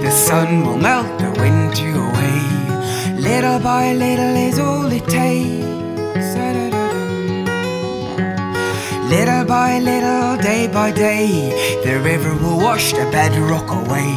the 0.02 0.10
sun 0.10 0.64
will 0.66 0.76
melt 0.76 1.06
the 1.20 1.30
winter 1.40 1.90
away. 2.08 2.42
Little 3.28 3.60
by 3.60 3.92
little 3.92 4.34
is 4.48 4.58
all 4.58 4.90
it 4.90 5.03
by 10.84 10.90
day, 10.90 11.80
the 11.82 11.98
river 12.00 12.34
will 12.42 12.58
wash 12.58 12.92
the 12.92 13.06
bedrock 13.10 13.68
away. 13.80 14.12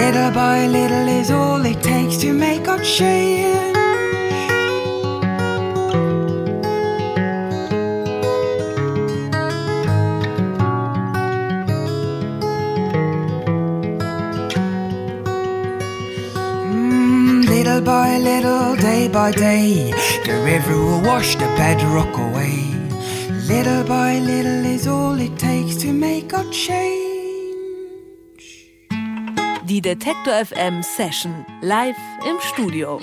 Little 0.00 0.32
by 0.32 0.66
little 0.66 1.06
is 1.20 1.30
all 1.30 1.64
it 1.64 1.80
takes 1.82 2.16
to 2.22 2.32
make 2.32 2.66
our 2.66 2.82
change. 2.82 3.76
Mm, 16.72 17.46
little 17.54 17.82
by 17.82 18.18
little, 18.18 18.74
day 18.88 19.06
by 19.06 19.30
day, 19.30 19.92
the 20.26 20.36
river 20.50 20.76
will 20.86 21.02
wash 21.02 21.36
the 21.36 21.48
bedrock 21.60 22.12
away. 22.26 22.37
Little 23.68 23.84
by 23.84 24.18
little 24.18 24.64
is 24.64 24.86
all 24.86 25.20
it 25.20 25.38
takes 25.38 25.76
to 25.82 25.92
make 25.92 26.32
a 26.32 26.42
change. 26.50 26.88
Die 29.66 29.80
Detektor 29.82 30.32
FM 30.32 30.82
Session 30.82 31.44
live 31.60 31.98
im 32.24 32.38
Studio. 32.40 32.98